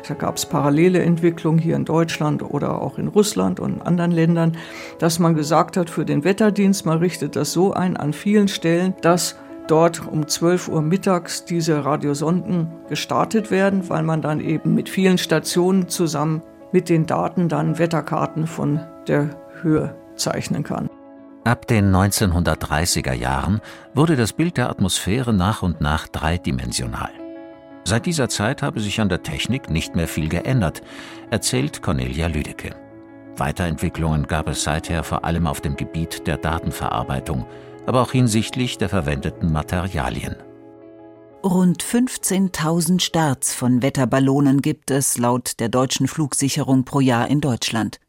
Da 0.08 0.16
gab 0.16 0.38
es 0.38 0.46
parallele 0.46 1.02
Entwicklungen 1.02 1.60
hier 1.60 1.76
in 1.76 1.86
Deutschland 1.86 2.44
oder 2.44 2.82
auch 2.82 2.98
in 2.98 3.08
Russland 3.08 3.60
und 3.60 3.76
in 3.76 3.82
anderen 3.82 4.12
Ländern, 4.12 4.58
dass 5.00 5.20
man 5.20 5.36
gesagt 5.36 5.78
hat, 5.78 5.90
für 5.90 6.06
den 6.06 6.24
Wetterdienst, 6.24 6.86
man 6.86 6.98
richtet 6.98 7.36
das 7.36 7.52
so 7.52 7.74
ein 7.74 7.96
an 7.96 8.14
vielen 8.14 8.48
Stellen, 8.48 8.96
dass 9.02 9.36
dort 9.72 10.06
um 10.06 10.28
12 10.28 10.68
Uhr 10.68 10.82
mittags 10.82 11.46
diese 11.46 11.86
Radiosonden 11.86 12.68
gestartet 12.90 13.52
werden, 13.52 13.90
weil 13.90 14.04
man 14.04 14.22
dann 14.22 14.42
eben 14.42 14.76
mit 14.76 14.90
vielen 14.90 15.18
Stationen 15.18 15.88
zusammen 15.88 16.42
mit 16.74 16.90
den 16.90 17.06
Daten 17.06 17.48
dann 17.48 17.80
Wetterkarten 17.80 18.48
von 18.48 18.82
der 19.08 19.30
Höhe 19.62 19.96
zeichnen 20.16 20.64
kann. 20.64 20.90
Ab 21.46 21.68
den 21.68 21.96
1930er 21.96 23.14
Jahren 23.14 23.62
wurde 23.94 24.16
das 24.16 24.34
Bild 24.34 24.58
der 24.58 24.70
Atmosphäre 24.70 25.34
nach 25.34 25.64
und 25.64 25.82
nach 25.82 26.08
dreidimensional. 26.08 27.10
Seit 27.84 28.06
dieser 28.06 28.30
Zeit 28.30 28.62
habe 28.62 28.80
sich 28.80 29.02
an 29.02 29.10
der 29.10 29.24
Technik 29.24 29.70
nicht 29.70 29.96
mehr 29.96 30.08
viel 30.08 30.30
geändert, 30.30 30.84
erzählt 31.32 31.82
Cornelia 31.82 32.28
Lüdecke. 32.28 32.76
Weiterentwicklungen 33.38 34.28
gab 34.28 34.50
es 34.50 34.64
seither 34.64 35.04
vor 35.04 35.26
allem 35.26 35.48
auf 35.48 35.62
dem 35.62 35.78
Gebiet 35.78 36.28
der 36.28 36.38
Datenverarbeitung, 36.38 37.48
aber 37.92 38.04
auch 38.04 38.14
hinsichtlich 38.14 38.78
der 38.78 38.88
verwendeten 38.88 39.52
Materialien. 39.52 40.38
Rund 41.44 41.84
15.000 41.84 43.02
Starts 43.02 43.54
von 43.54 43.82
Wetterballonen 43.82 44.62
gibt 44.62 44.92
es 44.92 45.18
laut 45.18 45.60
der 45.60 45.68
deutschen 45.68 46.08
Flugsicherung 46.08 46.86
pro 46.86 47.02
Jahr 47.02 47.28
in 47.28 47.42
Deutschland. 47.42 48.00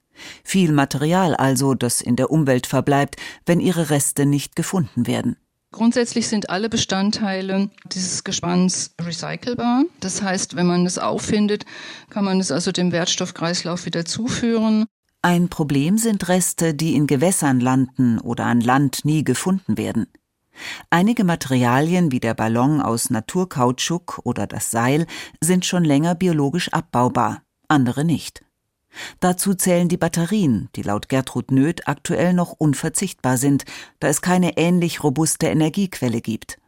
Viel 0.45 0.71
Material 0.71 1.35
also, 1.35 1.75
das 1.75 2.01
in 2.01 2.15
der 2.15 2.31
Umwelt 2.31 2.69
verbleibt, 2.69 3.17
wenn 3.45 3.59
ihre 3.59 3.91
Reste 3.91 4.25
nicht 4.25 4.55
gefunden 4.55 5.09
werden. 5.09 5.37
Grundsätzlich 5.73 6.29
sind 6.29 6.49
alle 6.49 6.69
Bestandteile 6.69 7.69
dieses 7.87 8.23
Gespanns 8.23 8.95
recycelbar. 9.01 9.83
Das 9.99 10.23
heißt, 10.23 10.55
wenn 10.55 10.67
man 10.69 10.87
es 10.87 10.99
auffindet, 10.99 11.65
kann 12.09 12.25
man 12.25 12.39
es 12.39 12.53
also 12.53 12.71
dem 12.71 12.93
Wertstoffkreislauf 12.93 13.85
wieder 13.85 14.05
zuführen. 14.05 14.85
Ein 15.25 15.49
Problem 15.49 15.99
sind 15.99 16.29
Reste, 16.29 16.75
die 16.75 16.97
in 16.97 17.07
Gewässern 17.07 17.61
landen 17.61 18.19
oder 18.19 18.47
an 18.47 18.61
Land 18.61 19.05
nie 19.05 19.23
gefunden 19.23 19.79
werden. 19.79 20.09
Einige 20.91 21.23
Materialien 21.23 22.11
wie 22.11 22.19
der 22.19 22.35
Ballon 22.35 22.81
aus 22.81 23.09
Naturkautschuk 23.09 24.21
oder 24.25 24.49
das 24.49 24.73
Seil 24.73 25.07
sind 25.41 25.65
schon 25.65 25.85
länger 25.85 26.17
biologisch 26.17 26.73
abbaubar, 26.73 27.43
andere 27.69 28.05
nicht. 28.05 28.45
Dazu 29.21 29.55
zählen 29.55 29.89
die 29.89 29.97
Batterien, 29.97 30.69
die 30.75 30.83
laut 30.83 31.09
Gertrud 31.09 31.53
Nöth 31.53 31.87
aktuell 31.87 32.35
noch 32.35 32.53
unverzichtbar 32.59 33.37
sind, 33.37 33.65
da 34.01 34.09
es 34.09 34.23
keine 34.23 34.57
ähnlich 34.57 35.05
robuste 35.05 35.47
Energiequelle 35.47 36.21
gibt. 36.21 36.59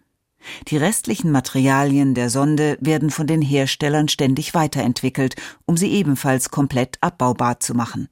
Die 0.68 0.76
restlichen 0.76 1.32
Materialien 1.32 2.14
der 2.14 2.30
Sonde 2.30 2.78
werden 2.80 3.10
von 3.10 3.26
den 3.26 3.42
Herstellern 3.42 4.06
ständig 4.06 4.54
weiterentwickelt, 4.54 5.34
um 5.66 5.76
sie 5.76 5.90
ebenfalls 5.90 6.50
komplett 6.50 6.98
abbaubar 7.00 7.58
zu 7.58 7.74
machen. 7.74 8.08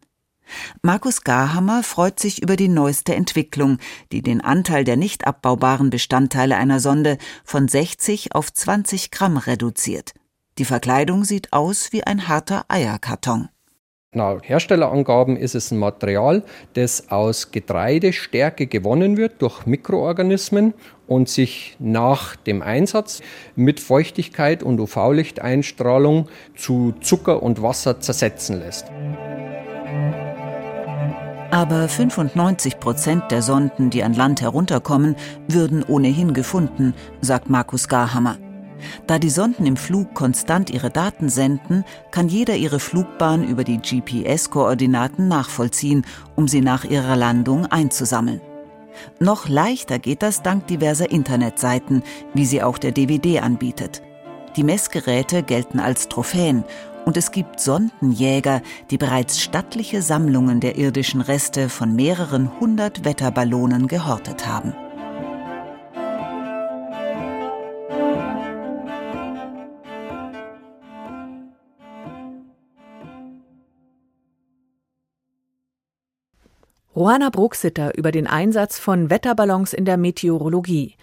Markus 0.82 1.22
Garhammer 1.22 1.82
freut 1.82 2.20
sich 2.20 2.42
über 2.42 2.56
die 2.56 2.68
neueste 2.68 3.14
Entwicklung, 3.14 3.78
die 4.12 4.22
den 4.22 4.40
Anteil 4.40 4.84
der 4.84 4.96
nicht 4.96 5.26
abbaubaren 5.26 5.90
Bestandteile 5.90 6.56
einer 6.56 6.80
Sonde 6.80 7.18
von 7.44 7.68
60 7.68 8.34
auf 8.34 8.52
20 8.52 9.10
Gramm 9.10 9.36
reduziert. 9.36 10.12
Die 10.58 10.64
Verkleidung 10.64 11.24
sieht 11.24 11.52
aus 11.52 11.92
wie 11.92 12.04
ein 12.04 12.28
harter 12.28 12.64
Eierkarton. 12.68 13.48
Nach 14.14 14.40
Herstellerangaben 14.42 15.38
ist 15.38 15.54
es 15.54 15.70
ein 15.70 15.78
Material, 15.78 16.42
das 16.74 17.10
aus 17.10 17.50
Getreidestärke 17.50 18.66
gewonnen 18.66 19.16
wird 19.16 19.40
durch 19.40 19.64
Mikroorganismen 19.64 20.74
und 21.06 21.30
sich 21.30 21.76
nach 21.78 22.36
dem 22.36 22.60
Einsatz 22.60 23.22
mit 23.56 23.80
Feuchtigkeit 23.80 24.62
und 24.62 24.80
UV-Lichteinstrahlung 24.80 26.28
zu 26.54 26.92
Zucker 27.00 27.42
und 27.42 27.62
Wasser 27.62 28.00
zersetzen 28.00 28.58
lässt. 28.58 28.92
Aber 31.52 31.86
95 31.86 32.80
Prozent 32.80 33.30
der 33.30 33.42
Sonden, 33.42 33.90
die 33.90 34.02
an 34.02 34.14
Land 34.14 34.40
herunterkommen, 34.40 35.16
würden 35.48 35.84
ohnehin 35.84 36.32
gefunden, 36.32 36.94
sagt 37.20 37.50
Markus 37.50 37.88
Garhammer. 37.88 38.38
Da 39.06 39.18
die 39.18 39.28
Sonden 39.28 39.66
im 39.66 39.76
Flug 39.76 40.14
konstant 40.14 40.70
ihre 40.70 40.88
Daten 40.88 41.28
senden, 41.28 41.84
kann 42.10 42.28
jeder 42.28 42.56
ihre 42.56 42.80
Flugbahn 42.80 43.44
über 43.44 43.64
die 43.64 43.76
GPS-Koordinaten 43.76 45.28
nachvollziehen, 45.28 46.06
um 46.36 46.48
sie 46.48 46.62
nach 46.62 46.84
ihrer 46.84 47.16
Landung 47.16 47.66
einzusammeln. 47.66 48.40
Noch 49.20 49.46
leichter 49.46 49.98
geht 49.98 50.22
das 50.22 50.40
dank 50.40 50.68
diverser 50.68 51.10
Internetseiten, 51.10 52.02
wie 52.32 52.46
sie 52.46 52.62
auch 52.62 52.78
der 52.78 52.92
DVD 52.92 53.40
anbietet. 53.40 54.00
Die 54.56 54.64
Messgeräte 54.64 55.42
gelten 55.42 55.80
als 55.80 56.08
Trophäen 56.08 56.64
und 57.04 57.16
es 57.16 57.30
gibt 57.30 57.60
Sondenjäger, 57.60 58.62
die 58.90 58.98
bereits 58.98 59.40
stattliche 59.40 60.02
Sammlungen 60.02 60.60
der 60.60 60.76
irdischen 60.76 61.20
Reste 61.20 61.68
von 61.68 61.94
mehreren 61.94 62.60
hundert 62.60 63.04
Wetterballonen 63.04 63.86
gehortet 63.88 64.46
haben. 64.46 64.74
Johanna 76.94 77.30
Bruxitter 77.30 77.96
über 77.98 78.12
den 78.12 78.28
Einsatz 78.28 78.78
von 78.78 79.10
Wetterballons 79.10 79.72
in 79.72 79.84
der 79.84 79.96
Meteorologie. 79.96 80.94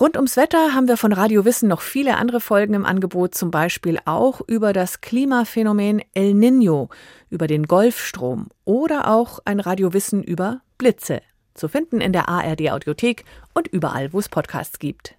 Rund 0.00 0.16
ums 0.16 0.36
Wetter 0.36 0.74
haben 0.74 0.88
wir 0.88 0.96
von 0.96 1.12
Radio 1.12 1.44
Wissen 1.44 1.68
noch 1.68 1.80
viele 1.80 2.16
andere 2.16 2.40
Folgen 2.40 2.74
im 2.74 2.84
Angebot, 2.84 3.36
zum 3.36 3.52
Beispiel 3.52 4.00
auch 4.06 4.40
über 4.48 4.72
das 4.72 5.00
Klimaphänomen 5.00 6.02
El 6.14 6.32
Niño, 6.32 6.90
über 7.30 7.46
den 7.46 7.66
Golfstrom 7.66 8.48
oder 8.64 9.08
auch 9.08 9.38
ein 9.44 9.60
Radio 9.60 9.92
Wissen 9.92 10.24
über 10.24 10.62
Blitze. 10.78 11.22
Zu 11.54 11.68
finden 11.68 12.00
in 12.00 12.12
der 12.12 12.28
ARD 12.28 12.72
Audiothek 12.72 13.24
und 13.54 13.68
überall, 13.68 14.12
wo 14.12 14.18
es 14.18 14.28
Podcasts 14.28 14.80
gibt. 14.80 15.14